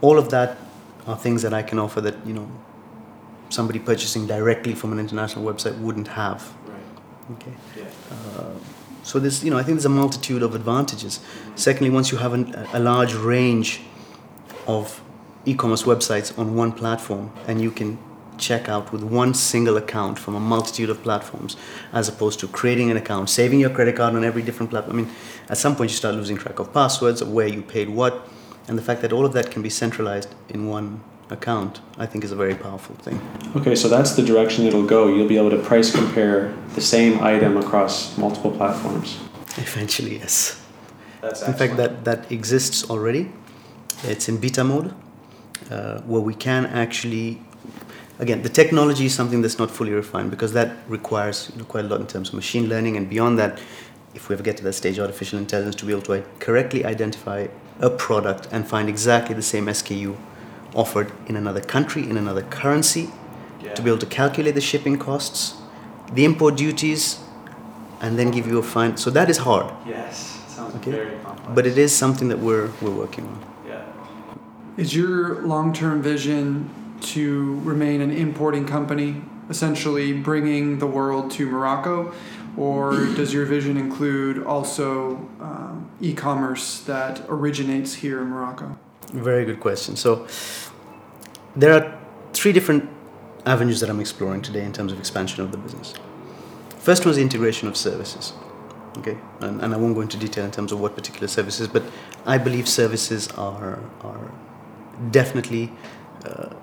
All 0.00 0.18
of 0.18 0.30
that 0.30 0.58
are 1.06 1.16
things 1.16 1.42
that 1.42 1.54
I 1.54 1.62
can 1.62 1.78
offer 1.78 2.00
that 2.00 2.26
you 2.26 2.32
know 2.32 2.50
somebody 3.48 3.78
purchasing 3.78 4.26
directly 4.26 4.74
from 4.74 4.92
an 4.92 4.98
international 4.98 5.44
website 5.44 5.78
wouldn't 5.78 6.08
have. 6.08 6.52
Right. 6.66 7.36
Okay. 7.36 7.52
Yeah. 7.76 7.84
Uh, 8.10 8.54
so 9.02 9.18
there's, 9.18 9.44
you 9.44 9.50
know, 9.50 9.58
I 9.58 9.62
think 9.62 9.76
there's 9.76 9.84
a 9.84 9.90
multitude 9.90 10.42
of 10.42 10.54
advantages. 10.54 11.20
Secondly, 11.56 11.90
once 11.90 12.12
you 12.12 12.18
have 12.18 12.32
an, 12.32 12.54
a 12.72 12.78
large 12.78 13.14
range 13.14 13.80
of 14.66 15.02
e-commerce 15.44 15.82
websites 15.82 16.36
on 16.38 16.54
one 16.54 16.72
platform, 16.72 17.32
and 17.48 17.60
you 17.60 17.70
can 17.72 17.98
check 18.42 18.68
out 18.68 18.92
with 18.92 19.02
one 19.02 19.32
single 19.32 19.76
account 19.76 20.18
from 20.18 20.34
a 20.34 20.40
multitude 20.40 20.90
of 20.90 21.02
platforms, 21.02 21.56
as 21.92 22.08
opposed 22.08 22.40
to 22.40 22.48
creating 22.48 22.90
an 22.90 22.96
account, 22.96 23.30
saving 23.30 23.60
your 23.60 23.70
credit 23.70 23.96
card 23.96 24.14
on 24.14 24.24
every 24.24 24.42
different 24.42 24.70
platform. 24.70 24.98
I 24.98 25.02
mean, 25.02 25.12
at 25.48 25.56
some 25.56 25.76
point 25.76 25.90
you 25.90 25.96
start 25.96 26.14
losing 26.16 26.36
track 26.36 26.58
of 26.58 26.72
passwords, 26.72 27.22
of 27.22 27.30
where 27.30 27.46
you 27.46 27.62
paid 27.62 27.88
what, 27.88 28.28
and 28.68 28.76
the 28.76 28.82
fact 28.82 29.00
that 29.02 29.12
all 29.12 29.24
of 29.24 29.32
that 29.32 29.50
can 29.50 29.62
be 29.62 29.70
centralized 29.70 30.34
in 30.48 30.68
one 30.68 31.00
account, 31.30 31.80
I 31.98 32.06
think, 32.06 32.24
is 32.24 32.32
a 32.32 32.36
very 32.36 32.54
powerful 32.54 32.94
thing. 32.96 33.20
Okay, 33.56 33.74
so 33.74 33.88
that's 33.88 34.12
the 34.12 34.22
direction 34.22 34.66
it'll 34.66 34.86
go. 34.86 35.08
You'll 35.08 35.28
be 35.28 35.38
able 35.38 35.50
to 35.50 35.58
price 35.58 35.90
compare 35.90 36.54
the 36.74 36.80
same 36.80 37.20
item 37.20 37.56
across 37.56 38.16
multiple 38.18 38.50
platforms. 38.50 39.18
Eventually, 39.56 40.18
yes. 40.18 40.60
That's 41.20 41.42
In 41.42 41.54
fact, 41.54 41.76
that, 41.76 42.04
that 42.04 42.30
exists 42.30 42.90
already. 42.90 43.32
It's 44.04 44.28
in 44.28 44.38
beta 44.38 44.64
mode, 44.64 44.94
uh, 45.70 46.00
where 46.02 46.20
we 46.20 46.34
can 46.34 46.66
actually, 46.66 47.40
again, 48.18 48.42
the 48.42 48.48
technology 48.48 49.06
is 49.06 49.14
something 49.14 49.42
that's 49.42 49.58
not 49.58 49.70
fully 49.70 49.92
refined 49.92 50.30
because 50.30 50.52
that 50.52 50.76
requires 50.88 51.50
you 51.52 51.58
know, 51.58 51.64
quite 51.64 51.84
a 51.84 51.88
lot 51.88 52.00
in 52.00 52.06
terms 52.06 52.28
of 52.28 52.34
machine 52.34 52.68
learning. 52.68 52.96
And 52.96 53.08
beyond 53.08 53.38
that, 53.38 53.60
if 54.14 54.28
we 54.28 54.34
ever 54.34 54.42
get 54.42 54.56
to 54.58 54.64
that 54.64 54.74
stage, 54.74 54.98
artificial 54.98 55.38
intelligence 55.38 55.74
to 55.76 55.86
be 55.86 55.92
able 55.92 56.02
to 56.02 56.14
uh, 56.14 56.22
correctly 56.38 56.84
identify 56.84 57.46
a 57.80 57.90
product 57.90 58.48
and 58.52 58.66
find 58.68 58.88
exactly 58.88 59.34
the 59.34 59.42
same 59.42 59.66
SKU 59.66 60.16
offered 60.74 61.10
in 61.26 61.36
another 61.36 61.60
country, 61.60 62.02
in 62.08 62.16
another 62.16 62.42
currency, 62.42 63.10
to 63.74 63.80
be 63.82 63.88
able 63.88 63.98
to 63.98 64.06
calculate 64.06 64.54
the 64.54 64.60
shipping 64.60 64.98
costs, 64.98 65.54
the 66.12 66.24
import 66.24 66.56
duties, 66.56 67.20
and 68.02 68.18
then 68.18 68.30
give 68.30 68.46
you 68.46 68.58
a 68.58 68.62
fine. 68.62 68.96
So 68.98 69.08
that 69.10 69.30
is 69.30 69.38
hard. 69.38 69.72
Yes, 69.86 70.40
sounds 70.48 70.74
Okay. 70.76 70.90
very 70.90 71.16
complex. 71.24 71.50
But 71.54 71.66
it 71.66 71.78
is 71.78 71.90
something 71.94 72.28
that 72.28 72.38
we're, 72.38 72.70
we're 72.82 72.90
working 72.90 73.24
on. 73.26 73.38
yeah. 73.66 73.84
Is 74.76 74.94
your 74.94 75.40
long 75.42 75.72
term 75.72 76.02
vision 76.02 76.68
to 77.02 77.60
remain 77.60 78.00
an 78.00 78.10
importing 78.10 78.66
company, 78.66 79.22
essentially 79.48 80.12
bringing 80.12 80.78
the 80.78 80.86
world 80.86 81.30
to 81.32 81.46
Morocco? 81.46 82.12
Or 82.56 82.92
does 83.14 83.32
your 83.32 83.46
vision 83.46 83.76
include 83.76 84.44
also 84.44 85.16
um, 85.40 85.90
e 86.00 86.12
commerce 86.12 86.80
that 86.80 87.22
originates 87.28 87.94
here 87.94 88.20
in 88.20 88.28
Morocco? 88.28 88.78
Very 89.12 89.44
good 89.44 89.60
question. 89.60 89.96
So 89.96 90.26
there 91.56 91.72
are 91.72 91.98
three 92.32 92.52
different 92.52 92.88
avenues 93.46 93.80
that 93.80 93.90
I'm 93.90 94.00
exploring 94.00 94.42
today 94.42 94.64
in 94.64 94.72
terms 94.72 94.92
of 94.92 94.98
expansion 94.98 95.42
of 95.42 95.50
the 95.50 95.58
business. 95.58 95.94
First 96.78 97.06
is 97.06 97.16
the 97.16 97.22
integration 97.22 97.68
of 97.68 97.76
services. 97.76 98.32
Okay, 98.98 99.16
and, 99.40 99.62
and 99.62 99.72
I 99.72 99.76
won't 99.78 99.94
go 99.94 100.02
into 100.02 100.18
detail 100.18 100.44
in 100.44 100.50
terms 100.50 100.70
of 100.70 100.78
what 100.78 100.94
particular 100.94 101.26
services, 101.26 101.66
but 101.66 101.82
I 102.26 102.36
believe 102.36 102.68
services 102.68 103.28
are 103.28 103.78
are 104.02 104.30
definitely 105.10 105.72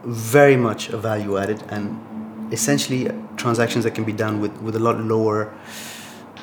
very 0.03 0.55
much 0.55 0.89
a 0.89 0.97
value 0.97 1.37
added 1.37 1.63
and 1.69 1.99
essentially 2.53 3.11
transactions 3.37 3.83
that 3.83 3.95
can 3.95 4.03
be 4.03 4.13
done 4.13 4.41
with, 4.41 4.55
with 4.61 4.75
a 4.75 4.79
lot 4.79 4.99
lower, 4.99 5.53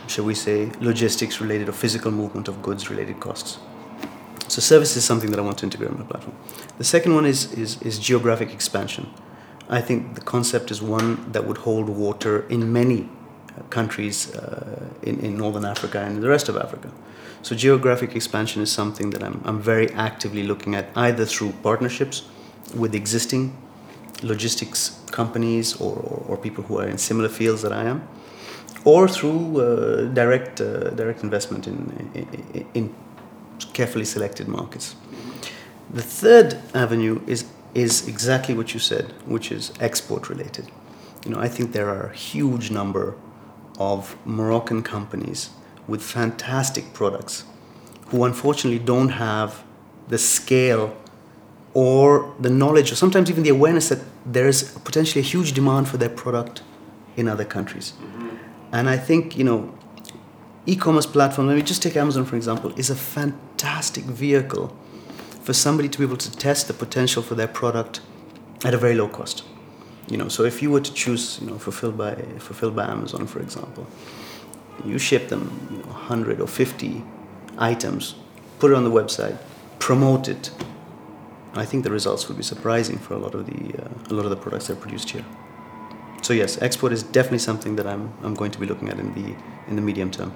shall 0.06 0.24
we 0.24 0.34
say, 0.34 0.70
logistics 0.80 1.40
related 1.40 1.68
or 1.68 1.72
physical 1.72 2.10
movement 2.10 2.48
of 2.48 2.62
goods 2.62 2.90
related 2.90 3.18
costs. 3.20 3.58
So 4.48 4.60
service 4.60 4.96
is 4.96 5.04
something 5.04 5.30
that 5.30 5.40
I 5.40 5.42
want 5.42 5.58
to 5.58 5.64
integrate 5.64 5.90
on 5.90 5.98
my 5.98 6.04
platform. 6.04 6.36
The 6.78 6.84
second 6.84 7.14
one 7.14 7.26
is, 7.26 7.52
is, 7.52 7.82
is 7.82 7.98
geographic 7.98 8.52
expansion. 8.52 9.12
I 9.68 9.80
think 9.80 10.14
the 10.14 10.20
concept 10.20 10.70
is 10.70 10.80
one 10.80 11.32
that 11.32 11.44
would 11.44 11.58
hold 11.58 11.88
water 11.88 12.46
in 12.48 12.72
many 12.72 13.08
uh, 13.58 13.62
countries 13.70 14.32
uh, 14.36 14.88
in, 15.02 15.18
in 15.20 15.36
Northern 15.36 15.64
Africa 15.64 16.00
and 16.00 16.22
the 16.22 16.28
rest 16.28 16.48
of 16.48 16.56
Africa. 16.56 16.92
So 17.42 17.56
geographic 17.56 18.14
expansion 18.14 18.62
is 18.62 18.70
something 18.70 19.10
that 19.10 19.24
I'm, 19.24 19.42
I'm 19.44 19.60
very 19.60 19.92
actively 19.94 20.44
looking 20.44 20.76
at 20.76 20.90
either 20.94 21.24
through 21.24 21.52
partnerships 21.64 22.22
with 22.78 22.94
existing 22.94 23.56
logistics 24.22 25.00
companies 25.10 25.80
or, 25.80 25.94
or, 25.94 26.24
or 26.28 26.36
people 26.36 26.64
who 26.64 26.78
are 26.78 26.88
in 26.88 26.98
similar 26.98 27.28
fields 27.28 27.62
that 27.62 27.72
I 27.72 27.84
am, 27.84 28.06
or 28.84 29.08
through 29.08 29.60
uh, 29.60 30.04
direct, 30.14 30.60
uh, 30.60 30.90
direct 30.90 31.22
investment 31.22 31.66
in, 31.66 31.76
in, 32.14 32.66
in 32.74 32.94
carefully 33.72 34.04
selected 34.04 34.48
markets. 34.48 34.96
The 35.92 36.02
third 36.02 36.58
avenue 36.74 37.20
is 37.26 37.44
is 37.74 38.08
exactly 38.08 38.54
what 38.54 38.72
you 38.72 38.80
said, 38.80 39.12
which 39.26 39.52
is 39.52 39.70
export 39.80 40.30
related. 40.30 40.66
You 41.26 41.32
know, 41.32 41.38
I 41.38 41.48
think 41.48 41.72
there 41.72 41.90
are 41.90 42.06
a 42.06 42.14
huge 42.14 42.70
number 42.70 43.14
of 43.78 44.16
Moroccan 44.24 44.82
companies 44.82 45.50
with 45.86 46.02
fantastic 46.02 46.94
products 46.94 47.44
who 48.06 48.24
unfortunately 48.24 48.78
don't 48.78 49.10
have 49.10 49.62
the 50.08 50.16
scale 50.16 50.96
or 51.76 52.34
the 52.40 52.48
knowledge 52.48 52.90
or 52.90 52.94
sometimes 52.94 53.28
even 53.28 53.42
the 53.42 53.50
awareness 53.50 53.90
that 53.90 53.98
there 54.24 54.48
is 54.48 54.62
potentially 54.82 55.20
a 55.20 55.28
huge 55.34 55.52
demand 55.52 55.86
for 55.86 55.98
their 55.98 56.08
product 56.08 56.62
in 57.18 57.28
other 57.28 57.44
countries. 57.44 57.92
Mm-hmm. 57.92 58.28
And 58.72 58.88
I 58.88 58.96
think, 58.96 59.36
you 59.36 59.44
know, 59.44 59.76
e-commerce 60.64 61.04
platform, 61.04 61.48
let 61.48 61.56
me 61.56 61.60
just 61.60 61.82
take 61.82 61.94
Amazon 61.94 62.24
for 62.24 62.34
example, 62.34 62.72
is 62.78 62.88
a 62.88 62.94
fantastic 62.96 64.04
vehicle 64.04 64.74
for 65.42 65.52
somebody 65.52 65.86
to 65.90 65.98
be 65.98 66.04
able 66.04 66.16
to 66.16 66.30
test 66.38 66.66
the 66.66 66.72
potential 66.72 67.22
for 67.22 67.34
their 67.34 67.46
product 67.46 68.00
at 68.64 68.72
a 68.72 68.78
very 68.78 68.94
low 68.94 69.08
cost. 69.08 69.44
You 70.08 70.16
know, 70.16 70.28
so 70.28 70.44
if 70.44 70.62
you 70.62 70.70
were 70.70 70.80
to 70.80 70.94
choose, 70.94 71.38
you 71.42 71.46
know, 71.50 71.58
fulfilled 71.58 71.98
by 71.98 72.14
fulfilled 72.38 72.74
by 72.74 72.86
Amazon, 72.86 73.26
for 73.26 73.40
example, 73.40 73.86
you 74.82 74.98
ship 74.98 75.28
them, 75.28 75.68
you 75.70 75.76
know, 75.76 75.88
100 75.88 76.40
or 76.40 76.48
50 76.48 77.02
items, 77.58 78.14
put 78.60 78.70
it 78.70 78.74
on 78.74 78.84
the 78.84 78.90
website, 78.90 79.36
promote 79.78 80.26
it. 80.26 80.50
I 81.56 81.64
think 81.64 81.84
the 81.84 81.90
results 81.90 82.28
would 82.28 82.36
be 82.36 82.42
surprising 82.42 82.98
for 82.98 83.14
a 83.14 83.18
lot 83.18 83.34
of 83.34 83.46
the 83.46 83.82
uh, 83.82 83.88
a 84.10 84.14
lot 84.14 84.24
of 84.24 84.30
the 84.30 84.36
products 84.36 84.66
that 84.66 84.74
are 84.74 84.80
produced 84.80 85.10
here. 85.10 85.24
So 86.22 86.32
yes, 86.32 86.60
export 86.60 86.92
is 86.92 87.02
definitely 87.02 87.38
something 87.38 87.76
that 87.76 87.86
I'm 87.86 88.12
I'm 88.22 88.34
going 88.34 88.50
to 88.52 88.58
be 88.58 88.66
looking 88.66 88.88
at 88.88 88.98
in 88.98 89.14
the 89.14 89.34
in 89.68 89.76
the 89.76 89.82
medium 89.82 90.10
term. 90.10 90.32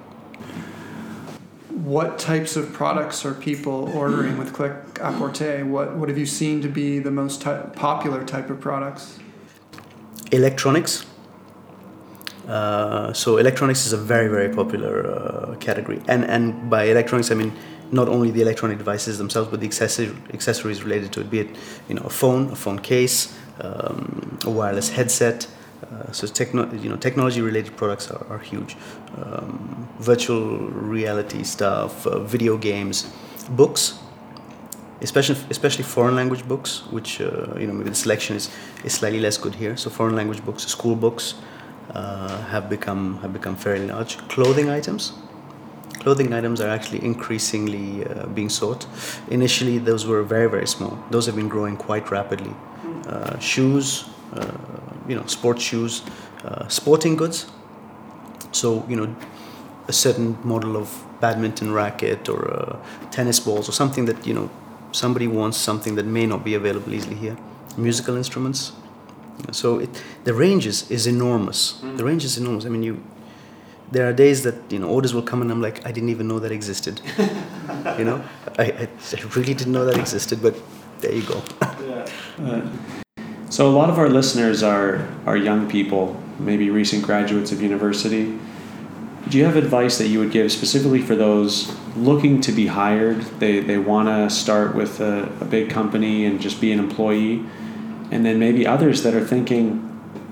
What 1.96 2.18
types 2.18 2.56
of 2.56 2.72
products 2.72 3.24
are 3.24 3.34
people 3.34 3.90
ordering 3.94 4.36
with 4.38 4.52
Click 4.52 4.72
Apporter? 4.94 5.66
What, 5.66 5.96
what 5.96 6.08
have 6.08 6.18
you 6.18 6.26
seen 6.26 6.60
to 6.62 6.68
be 6.68 6.98
the 6.98 7.10
most 7.10 7.40
ty- 7.40 7.62
popular 7.74 8.22
type 8.24 8.50
of 8.50 8.60
products? 8.60 9.18
electronics. 10.32 11.04
Uh, 12.46 13.12
so 13.12 13.36
electronics 13.36 13.86
is 13.86 13.92
a 13.92 13.96
very 13.96 14.28
very 14.28 14.52
popular 14.52 15.06
uh, 15.06 15.54
category, 15.56 16.00
and 16.08 16.24
and 16.24 16.70
by 16.70 16.84
electronics 16.84 17.30
I 17.30 17.34
mean 17.34 17.52
not 17.92 18.08
only 18.08 18.30
the 18.30 18.40
electronic 18.42 18.78
devices 18.78 19.18
themselves, 19.18 19.50
but 19.50 19.60
the 19.60 19.66
accessories 19.66 20.82
related 20.82 21.12
to 21.12 21.20
it, 21.20 21.30
be 21.30 21.40
it 21.40 21.56
you 21.88 21.94
know 21.94 22.02
a 22.02 22.10
phone, 22.10 22.50
a 22.50 22.56
phone 22.56 22.78
case, 22.78 23.36
um, 23.60 24.38
a 24.44 24.50
wireless 24.50 24.90
headset. 24.90 25.46
Uh, 25.90 26.12
so 26.12 26.26
techno- 26.26 26.72
you 26.74 26.88
know 26.88 26.96
technology 26.96 27.40
related 27.40 27.76
products 27.76 28.10
are, 28.10 28.26
are 28.28 28.38
huge. 28.38 28.76
Um, 29.16 29.88
virtual 29.98 30.58
reality 30.68 31.42
stuff, 31.42 32.06
uh, 32.06 32.20
video 32.20 32.56
games, 32.56 33.10
books 33.50 33.98
especially 35.02 35.36
especially 35.50 35.84
foreign 35.84 36.14
language 36.14 36.46
books, 36.46 36.82
which 36.90 37.20
uh, 37.20 37.54
you 37.58 37.66
know 37.66 37.72
maybe 37.72 37.90
the 37.90 37.96
selection 37.96 38.36
is, 38.36 38.50
is 38.84 38.92
slightly 38.92 39.20
less 39.20 39.38
good 39.38 39.54
here. 39.54 39.76
So 39.76 39.90
foreign 39.90 40.16
language 40.16 40.44
books, 40.44 40.66
school 40.66 40.94
books, 40.94 41.34
uh, 41.94 42.42
have 42.46 42.68
become 42.68 43.18
have 43.22 43.32
become 43.32 43.56
fairly 43.56 43.86
large. 43.86 44.18
Clothing 44.28 44.68
items, 44.68 45.12
clothing 46.00 46.32
items 46.32 46.60
are 46.60 46.68
actually 46.68 47.04
increasingly 47.04 48.04
uh, 48.06 48.26
being 48.26 48.48
sought. 48.48 48.86
Initially, 49.28 49.78
those 49.78 50.06
were 50.06 50.22
very 50.22 50.48
very 50.50 50.66
small. 50.66 50.98
Those 51.10 51.26
have 51.26 51.36
been 51.36 51.48
growing 51.48 51.76
quite 51.76 52.10
rapidly. 52.10 52.54
Uh, 53.06 53.38
shoes, 53.38 54.04
uh, 54.32 54.56
you 55.08 55.14
know, 55.14 55.26
sports 55.26 55.62
shoes, 55.62 56.02
uh, 56.44 56.66
sporting 56.68 57.16
goods. 57.16 57.46
So 58.52 58.84
you 58.88 58.96
know, 58.96 59.14
a 59.88 59.92
certain 59.92 60.38
model 60.42 60.76
of 60.76 60.88
badminton 61.20 61.72
racket 61.72 62.28
or 62.28 62.40
uh, 62.50 62.76
tennis 63.10 63.38
balls 63.40 63.68
or 63.68 63.72
something 63.72 64.06
that 64.06 64.26
you 64.26 64.34
know 64.34 64.50
somebody 64.92 65.26
wants 65.26 65.56
something 65.58 65.94
that 65.96 66.06
may 66.06 66.26
not 66.26 66.44
be 66.44 66.54
available 66.54 66.92
easily 66.92 67.16
here. 67.16 67.36
Musical 67.76 68.16
instruments. 68.16 68.72
So 69.52 69.78
it, 69.78 70.02
the 70.24 70.34
range 70.34 70.66
is, 70.66 70.90
is 70.90 71.06
enormous. 71.06 71.80
The 71.96 72.04
range 72.04 72.24
is 72.24 72.36
enormous. 72.38 72.66
I 72.66 72.68
mean, 72.68 72.82
you. 72.82 73.02
There 73.92 74.08
are 74.08 74.12
days 74.12 74.42
that 74.44 74.54
you 74.70 74.78
know 74.78 74.88
orders 74.88 75.12
will 75.14 75.22
come 75.22 75.42
and 75.42 75.50
I'm 75.50 75.60
like, 75.60 75.84
I 75.86 75.92
didn't 75.92 76.10
even 76.10 76.28
know 76.28 76.38
that 76.38 76.52
existed. 76.52 77.00
you 77.98 78.04
know, 78.04 78.22
I, 78.58 78.64
I, 78.64 78.88
I 79.12 79.22
really 79.34 79.54
didn't 79.54 79.72
know 79.72 79.84
that 79.84 79.98
existed, 79.98 80.40
but 80.42 80.54
there 81.00 81.12
you 81.12 81.22
go. 81.22 81.42
So 82.38 82.68
So 83.50 83.68
a 83.68 83.74
lot 83.80 83.90
of 83.90 83.98
our 83.98 84.08
listeners 84.08 84.62
are 84.62 85.08
are 85.26 85.36
young 85.36 85.68
people, 85.68 86.16
maybe 86.38 86.70
recent 86.70 87.02
graduates 87.02 87.52
of 87.52 87.60
university. 87.60 88.38
Do 89.28 89.38
you 89.38 89.44
have 89.44 89.56
advice 89.56 89.98
that 89.98 90.06
you 90.06 90.18
would 90.20 90.30
give 90.30 90.50
specifically 90.50 91.02
for 91.02 91.14
those 91.14 91.76
looking 91.96 92.40
to 92.42 92.52
be 92.52 92.68
hired? 92.68 93.20
They 93.40 93.60
they 93.60 93.78
want 93.78 94.08
to 94.08 94.30
start 94.30 94.74
with 94.74 95.00
a, 95.00 95.28
a 95.40 95.44
big 95.44 95.68
company 95.68 96.24
and 96.24 96.40
just 96.40 96.60
be 96.60 96.72
an 96.72 96.78
employee, 96.78 97.44
and 98.10 98.24
then 98.24 98.38
maybe 98.38 98.66
others 98.66 99.02
that 99.02 99.14
are 99.14 99.26
thinking 99.26 99.86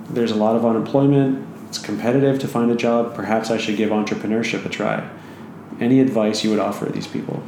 there's 0.09 0.31
a 0.31 0.37
lot 0.37 0.57
of 0.57 0.65
unemployment. 0.65 1.47
It's 1.69 1.79
competitive 1.79 2.39
to 2.39 2.49
find 2.49 2.71
a 2.71 2.75
job. 2.75 3.15
Perhaps 3.15 3.51
I 3.51 3.59
should 3.59 3.77
give 3.77 3.91
entrepreneurship 3.91 4.65
a 4.65 4.71
try. 4.71 5.09
Any 5.79 6.01
advice 6.01 6.43
you 6.43 6.51
would 6.51 6.59
offer 6.59 6.87
these 6.87 7.07
people? 7.07 7.43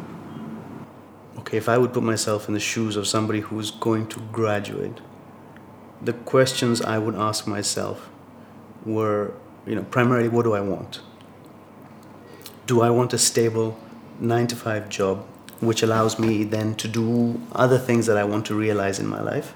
Okay, 1.38 1.56
if 1.56 1.68
I 1.70 1.78
would 1.78 1.94
put 1.94 2.02
myself 2.02 2.46
in 2.46 2.52
the 2.52 2.60
shoes 2.60 2.96
of 2.96 3.06
somebody 3.06 3.40
who's 3.40 3.70
going 3.70 4.06
to 4.08 4.20
graduate, 4.30 5.00
the 6.02 6.12
questions 6.12 6.82
I 6.82 6.98
would 6.98 7.14
ask 7.14 7.46
myself 7.46 8.10
were, 8.84 9.32
you 9.66 9.74
know, 9.74 9.84
primarily 9.84 10.28
what 10.28 10.42
do 10.42 10.52
I 10.52 10.60
want? 10.60 11.00
Do 12.66 12.82
I 12.82 12.90
want 12.90 13.14
a 13.14 13.18
stable 13.18 13.78
nine 14.20 14.46
to 14.48 14.56
five 14.56 14.90
job 14.90 15.26
which 15.60 15.82
allows 15.82 16.18
me 16.18 16.44
then 16.44 16.74
to 16.74 16.88
do 16.88 17.40
other 17.52 17.78
things 17.78 18.06
that 18.06 18.16
I 18.16 18.24
want 18.24 18.46
to 18.46 18.54
realize 18.54 18.98
in 18.98 19.06
my 19.06 19.20
life? 19.20 19.54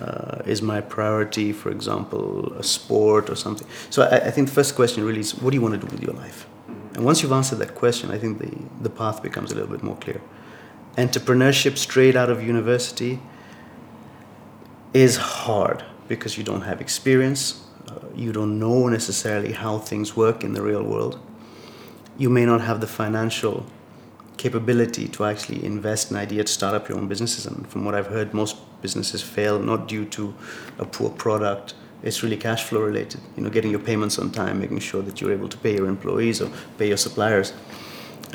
Uh, 0.00 0.42
is 0.46 0.62
my 0.62 0.80
priority, 0.80 1.52
for 1.52 1.70
example, 1.70 2.52
a 2.54 2.62
sport 2.62 3.28
or 3.28 3.36
something? 3.36 3.66
So 3.90 4.02
I, 4.02 4.28
I 4.28 4.30
think 4.30 4.48
the 4.48 4.54
first 4.54 4.74
question 4.74 5.04
really 5.04 5.20
is 5.20 5.34
what 5.34 5.50
do 5.50 5.56
you 5.56 5.60
want 5.60 5.74
to 5.74 5.86
do 5.86 5.90
with 5.90 6.02
your 6.02 6.14
life? 6.14 6.46
And 6.94 7.04
once 7.04 7.22
you've 7.22 7.32
answered 7.32 7.58
that 7.58 7.74
question, 7.74 8.10
I 8.10 8.18
think 8.18 8.38
the, 8.38 8.50
the 8.82 8.90
path 8.90 9.22
becomes 9.22 9.52
a 9.52 9.54
little 9.54 9.70
bit 9.70 9.82
more 9.82 9.96
clear. 9.96 10.20
Entrepreneurship 10.96 11.78
straight 11.78 12.16
out 12.16 12.30
of 12.30 12.42
university 12.42 13.18
is 14.92 15.16
hard 15.16 15.84
because 16.06 16.36
you 16.36 16.44
don't 16.44 16.62
have 16.62 16.80
experience, 16.80 17.64
uh, 17.88 17.94
you 18.14 18.32
don't 18.32 18.58
know 18.58 18.88
necessarily 18.88 19.52
how 19.52 19.78
things 19.78 20.14
work 20.16 20.44
in 20.44 20.52
the 20.52 20.62
real 20.62 20.82
world. 20.82 21.18
You 22.18 22.28
may 22.28 22.44
not 22.44 22.60
have 22.60 22.80
the 22.80 22.86
financial 22.86 23.66
capability 24.36 25.08
to 25.08 25.24
actually 25.24 25.64
invest 25.64 26.10
in 26.10 26.16
idea 26.16 26.44
to 26.44 26.52
start 26.52 26.74
up 26.74 26.88
your 26.88 26.98
own 26.98 27.08
businesses. 27.08 27.46
And 27.46 27.66
from 27.68 27.84
what 27.84 27.94
I've 27.94 28.08
heard, 28.08 28.34
most 28.34 28.56
businesses 28.82 29.22
fail 29.22 29.58
not 29.58 29.88
due 29.88 30.04
to 30.06 30.34
a 30.78 30.84
poor 30.84 31.10
product. 31.10 31.74
It's 32.02 32.22
really 32.22 32.36
cash 32.36 32.64
flow 32.64 32.80
related. 32.80 33.20
You 33.36 33.44
know, 33.44 33.50
getting 33.50 33.70
your 33.70 33.80
payments 33.80 34.18
on 34.18 34.30
time, 34.30 34.60
making 34.60 34.80
sure 34.80 35.02
that 35.02 35.20
you're 35.20 35.32
able 35.32 35.48
to 35.48 35.56
pay 35.56 35.74
your 35.74 35.86
employees 35.86 36.42
or 36.42 36.50
pay 36.76 36.88
your 36.88 36.96
suppliers. 36.96 37.52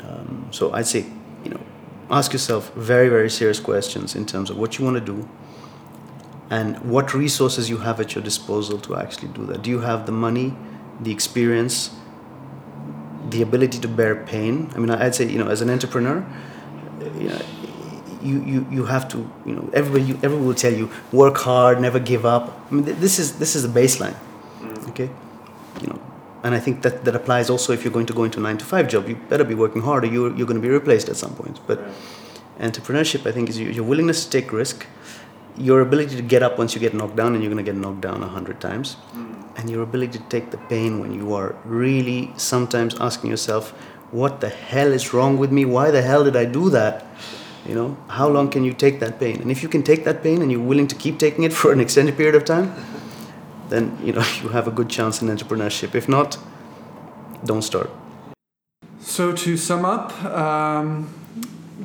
Um, 0.02 0.48
so 0.50 0.72
I'd 0.72 0.86
say, 0.86 1.04
you 1.44 1.50
know, 1.50 1.60
ask 2.10 2.32
yourself 2.32 2.72
very, 2.74 3.08
very 3.08 3.30
serious 3.30 3.60
questions 3.60 4.14
in 4.16 4.24
terms 4.24 4.48
of 4.50 4.56
what 4.56 4.78
you 4.78 4.84
want 4.84 4.96
to 4.96 5.04
do, 5.14 5.28
and 6.50 6.78
what 6.90 7.12
resources 7.12 7.68
you 7.68 7.78
have 7.78 8.00
at 8.00 8.14
your 8.14 8.24
disposal 8.24 8.78
to 8.78 8.96
actually 8.96 9.28
do 9.28 9.44
that. 9.46 9.62
Do 9.62 9.68
you 9.68 9.80
have 9.80 10.06
the 10.06 10.12
money, 10.12 10.56
the 10.98 11.12
experience, 11.12 11.90
the 13.28 13.42
ability 13.42 13.78
to 13.80 13.88
bear 13.88 14.24
pain? 14.24 14.70
I 14.74 14.78
mean, 14.78 14.90
I'd 14.90 15.14
say, 15.14 15.28
you 15.28 15.38
know, 15.38 15.48
as 15.48 15.60
an 15.60 15.68
entrepreneur, 15.68 16.24
you 17.18 17.28
know, 17.28 17.40
you, 18.22 18.42
you, 18.44 18.66
you 18.70 18.84
have 18.84 19.08
to, 19.08 19.18
you 19.46 19.54
know, 19.54 19.70
everybody, 19.72 20.04
you, 20.04 20.14
everyone 20.22 20.46
will 20.46 20.54
tell 20.54 20.72
you, 20.72 20.90
work 21.12 21.36
hard, 21.38 21.80
never 21.80 21.98
give 21.98 22.24
up. 22.24 22.60
I 22.70 22.74
mean, 22.74 22.84
this 22.84 23.18
is, 23.18 23.38
this 23.38 23.54
is 23.56 23.62
the 23.62 23.80
baseline, 23.80 24.16
okay? 24.88 25.10
You 25.80 25.88
know, 25.88 26.00
and 26.42 26.54
I 26.54 26.60
think 26.60 26.82
that, 26.82 27.04
that 27.04 27.14
applies 27.14 27.50
also 27.50 27.72
if 27.72 27.84
you're 27.84 27.92
going 27.92 28.06
to 28.06 28.12
go 28.12 28.24
into 28.24 28.38
a 28.38 28.42
nine 28.42 28.58
to 28.58 28.64
five 28.64 28.88
job. 28.88 29.08
You 29.08 29.16
better 29.16 29.44
be 29.44 29.54
working 29.54 29.82
hard 29.82 30.04
or 30.04 30.08
you're, 30.08 30.34
you're 30.36 30.46
going 30.46 30.60
to 30.60 30.66
be 30.66 30.68
replaced 30.68 31.08
at 31.08 31.16
some 31.16 31.34
point. 31.34 31.60
But 31.66 31.80
entrepreneurship, 32.58 33.26
I 33.26 33.32
think, 33.32 33.48
is 33.48 33.60
your 33.60 33.84
willingness 33.84 34.24
to 34.24 34.30
take 34.30 34.52
risk, 34.52 34.86
your 35.56 35.80
ability 35.80 36.16
to 36.16 36.22
get 36.22 36.42
up 36.42 36.58
once 36.58 36.74
you 36.74 36.80
get 36.80 36.94
knocked 36.94 37.16
down, 37.16 37.34
and 37.34 37.42
you're 37.42 37.52
going 37.52 37.64
to 37.64 37.70
get 37.72 37.78
knocked 37.78 38.00
down 38.00 38.22
a 38.22 38.28
hundred 38.28 38.60
times, 38.60 38.96
mm. 39.12 39.34
and 39.56 39.68
your 39.68 39.82
ability 39.82 40.18
to 40.18 40.24
take 40.26 40.50
the 40.50 40.56
pain 40.56 41.00
when 41.00 41.12
you 41.12 41.34
are 41.34 41.56
really 41.64 42.32
sometimes 42.36 42.94
asking 43.00 43.30
yourself, 43.30 43.70
"What 44.12 44.40
the 44.40 44.48
hell 44.48 44.92
is 44.92 45.12
wrong 45.12 45.36
with 45.36 45.50
me? 45.50 45.64
Why 45.64 45.90
the 45.90 46.02
hell 46.02 46.22
did 46.22 46.36
I 46.36 46.44
do 46.44 46.70
that?" 46.70 47.04
You 47.68 47.74
know, 47.74 47.96
how 48.08 48.28
long 48.28 48.48
can 48.48 48.64
you 48.64 48.72
take 48.72 48.98
that 49.00 49.20
pain? 49.20 49.42
And 49.42 49.50
if 49.50 49.62
you 49.62 49.68
can 49.68 49.82
take 49.82 50.04
that 50.04 50.22
pain 50.22 50.40
and 50.40 50.50
you're 50.50 50.68
willing 50.72 50.88
to 50.88 50.94
keep 50.94 51.18
taking 51.18 51.44
it 51.44 51.52
for 51.60 51.72
an 51.72 51.80
extended 51.80 52.16
period 52.16 52.34
of 52.34 52.44
time, 52.44 52.74
then 53.68 53.98
you 54.02 54.12
know 54.12 54.24
you 54.42 54.48
have 54.48 54.66
a 54.66 54.70
good 54.70 54.88
chance 54.88 55.22
in 55.22 55.28
entrepreneurship. 55.28 55.94
If 55.94 56.08
not, 56.08 56.38
don't 57.44 57.62
start. 57.62 57.90
So 59.00 59.32
to 59.32 59.56
sum 59.56 59.84
up. 59.84 60.24
Um 60.24 61.14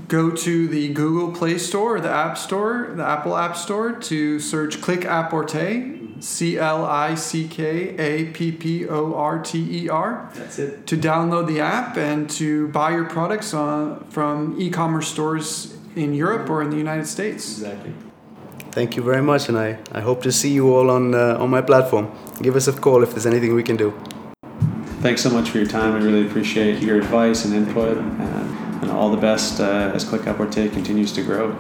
go 0.07 0.29
to 0.31 0.67
the 0.67 0.91
Google 0.93 1.31
Play 1.31 1.57
Store 1.57 1.97
or 1.97 2.01
the 2.01 2.09
App 2.09 2.37
Store, 2.37 2.93
the 2.95 3.05
Apple 3.05 3.37
App 3.37 3.55
Store, 3.55 3.91
to 3.91 4.39
search 4.39 4.81
Click 4.81 5.01
Apporter, 5.01 6.02
C 6.23 6.57
L 6.57 6.85
I 6.85 7.15
C 7.15 7.47
K 7.47 7.95
A 7.97 8.31
P 8.31 8.51
P 8.51 8.87
O 8.87 9.13
R 9.13 9.43
T 9.43 9.83
E 9.83 9.89
R. 9.89 10.31
That's 10.33 10.57
it. 10.57 10.87
To 10.87 10.95
download 10.95 11.47
the 11.47 11.59
app 11.59 11.97
and 11.97 12.29
to 12.31 12.69
buy 12.69 12.91
your 12.91 13.05
products 13.05 13.53
on, 13.53 14.05
from 14.09 14.55
e 14.57 14.69
commerce 14.69 15.09
stores 15.09 15.75
in 15.95 16.13
Europe 16.13 16.49
or 16.49 16.61
in 16.61 16.69
the 16.69 16.77
United 16.77 17.07
States. 17.07 17.59
Exactly. 17.59 17.93
Thank 18.71 18.95
you 18.95 19.03
very 19.03 19.21
much, 19.21 19.49
and 19.49 19.57
I, 19.57 19.77
I 19.91 20.01
hope 20.01 20.23
to 20.23 20.31
see 20.31 20.51
you 20.51 20.73
all 20.73 20.89
on, 20.89 21.13
uh, 21.13 21.37
on 21.39 21.49
my 21.49 21.61
platform. 21.61 22.11
Give 22.41 22.55
us 22.55 22.67
a 22.67 22.73
call 22.73 23.03
if 23.03 23.11
there's 23.11 23.27
anything 23.27 23.53
we 23.53 23.61
can 23.61 23.75
do. 23.75 23.93
Thanks 25.01 25.21
so 25.21 25.29
much 25.29 25.49
for 25.49 25.57
your 25.59 25.67
time. 25.67 25.93
I 25.93 25.97
really 25.97 26.25
appreciate 26.25 26.81
your 26.81 26.97
advice 26.97 27.45
and 27.45 27.53
input. 27.53 27.97
And 27.97 28.53
and 28.83 28.91
all 28.91 29.09
the 29.09 29.17
best 29.17 29.61
uh, 29.61 29.91
as 29.95 30.03
Click 30.03 30.23
Apporter 30.23 30.71
continues 30.71 31.13
to 31.13 31.23
grow. 31.23 31.57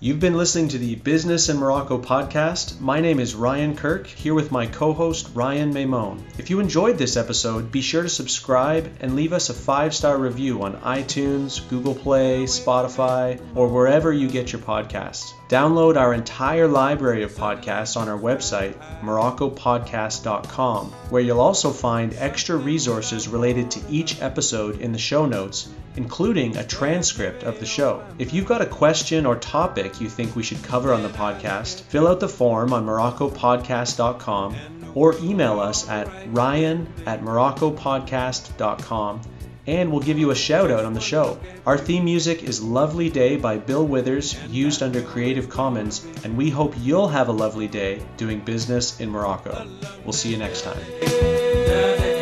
You've 0.00 0.20
been 0.20 0.36
listening 0.36 0.68
to 0.68 0.78
the 0.78 0.94
Business 0.94 1.48
in 1.48 1.56
Morocco 1.56 2.00
podcast. 2.00 2.80
My 2.80 3.00
name 3.00 3.18
is 3.18 3.34
Ryan 3.34 3.74
Kirk, 3.74 4.06
here 4.06 4.32
with 4.32 4.52
my 4.52 4.66
co 4.66 4.92
host 4.92 5.28
Ryan 5.34 5.72
Maimon. 5.72 6.22
If 6.38 6.50
you 6.50 6.60
enjoyed 6.60 6.98
this 6.98 7.16
episode, 7.16 7.72
be 7.72 7.80
sure 7.80 8.04
to 8.04 8.08
subscribe 8.08 8.88
and 9.00 9.16
leave 9.16 9.32
us 9.32 9.50
a 9.50 9.54
five 9.54 9.92
star 9.92 10.16
review 10.16 10.62
on 10.62 10.76
iTunes, 10.82 11.68
Google 11.68 11.96
Play, 11.96 12.44
Spotify, 12.44 13.40
or 13.56 13.66
wherever 13.66 14.12
you 14.12 14.28
get 14.28 14.52
your 14.52 14.62
podcasts. 14.62 15.32
Download 15.48 15.96
our 15.96 16.14
entire 16.14 16.68
library 16.68 17.24
of 17.24 17.32
podcasts 17.32 17.96
on 17.96 18.08
our 18.08 18.18
website, 18.18 18.74
moroccopodcast.com, 19.00 20.92
where 21.10 21.22
you'll 21.22 21.40
also 21.40 21.72
find 21.72 22.14
extra 22.14 22.56
resources 22.56 23.26
related 23.26 23.72
to 23.72 23.80
each 23.90 24.22
episode 24.22 24.80
in 24.80 24.92
the 24.92 24.98
show 24.98 25.26
notes 25.26 25.68
including 25.98 26.56
a 26.56 26.64
transcript 26.64 27.42
of 27.42 27.58
the 27.58 27.66
show. 27.66 28.04
If 28.20 28.32
you've 28.32 28.46
got 28.46 28.62
a 28.62 28.66
question 28.66 29.26
or 29.26 29.34
topic 29.34 30.00
you 30.00 30.08
think 30.08 30.36
we 30.36 30.44
should 30.44 30.62
cover 30.62 30.94
on 30.94 31.02
the 31.02 31.08
podcast, 31.08 31.82
fill 31.82 32.06
out 32.06 32.20
the 32.20 32.28
form 32.28 32.72
on 32.72 32.86
moroccopodcast.com 32.86 34.92
or 34.94 35.18
email 35.18 35.58
us 35.58 35.88
at 35.88 36.08
ryan 36.28 36.86
at 37.04 37.22
moroccopodcast.com 37.22 39.20
and 39.66 39.90
we'll 39.90 40.00
give 40.00 40.20
you 40.20 40.30
a 40.30 40.36
shout 40.36 40.70
out 40.70 40.84
on 40.84 40.94
the 40.94 41.00
show. 41.00 41.40
Our 41.66 41.76
theme 41.76 42.04
music 42.04 42.44
is 42.44 42.62
Lovely 42.62 43.10
Day 43.10 43.36
by 43.36 43.58
Bill 43.58 43.84
Withers, 43.84 44.36
used 44.48 44.84
under 44.84 45.02
Creative 45.02 45.50
Commons, 45.50 46.06
and 46.22 46.38
we 46.38 46.48
hope 46.48 46.74
you'll 46.78 47.08
have 47.08 47.28
a 47.28 47.32
lovely 47.32 47.66
day 47.66 48.00
doing 48.16 48.38
business 48.38 49.00
in 49.00 49.10
Morocco. 49.10 49.66
We'll 50.04 50.12
see 50.12 50.30
you 50.30 50.38
next 50.38 50.62
time. 50.62 52.17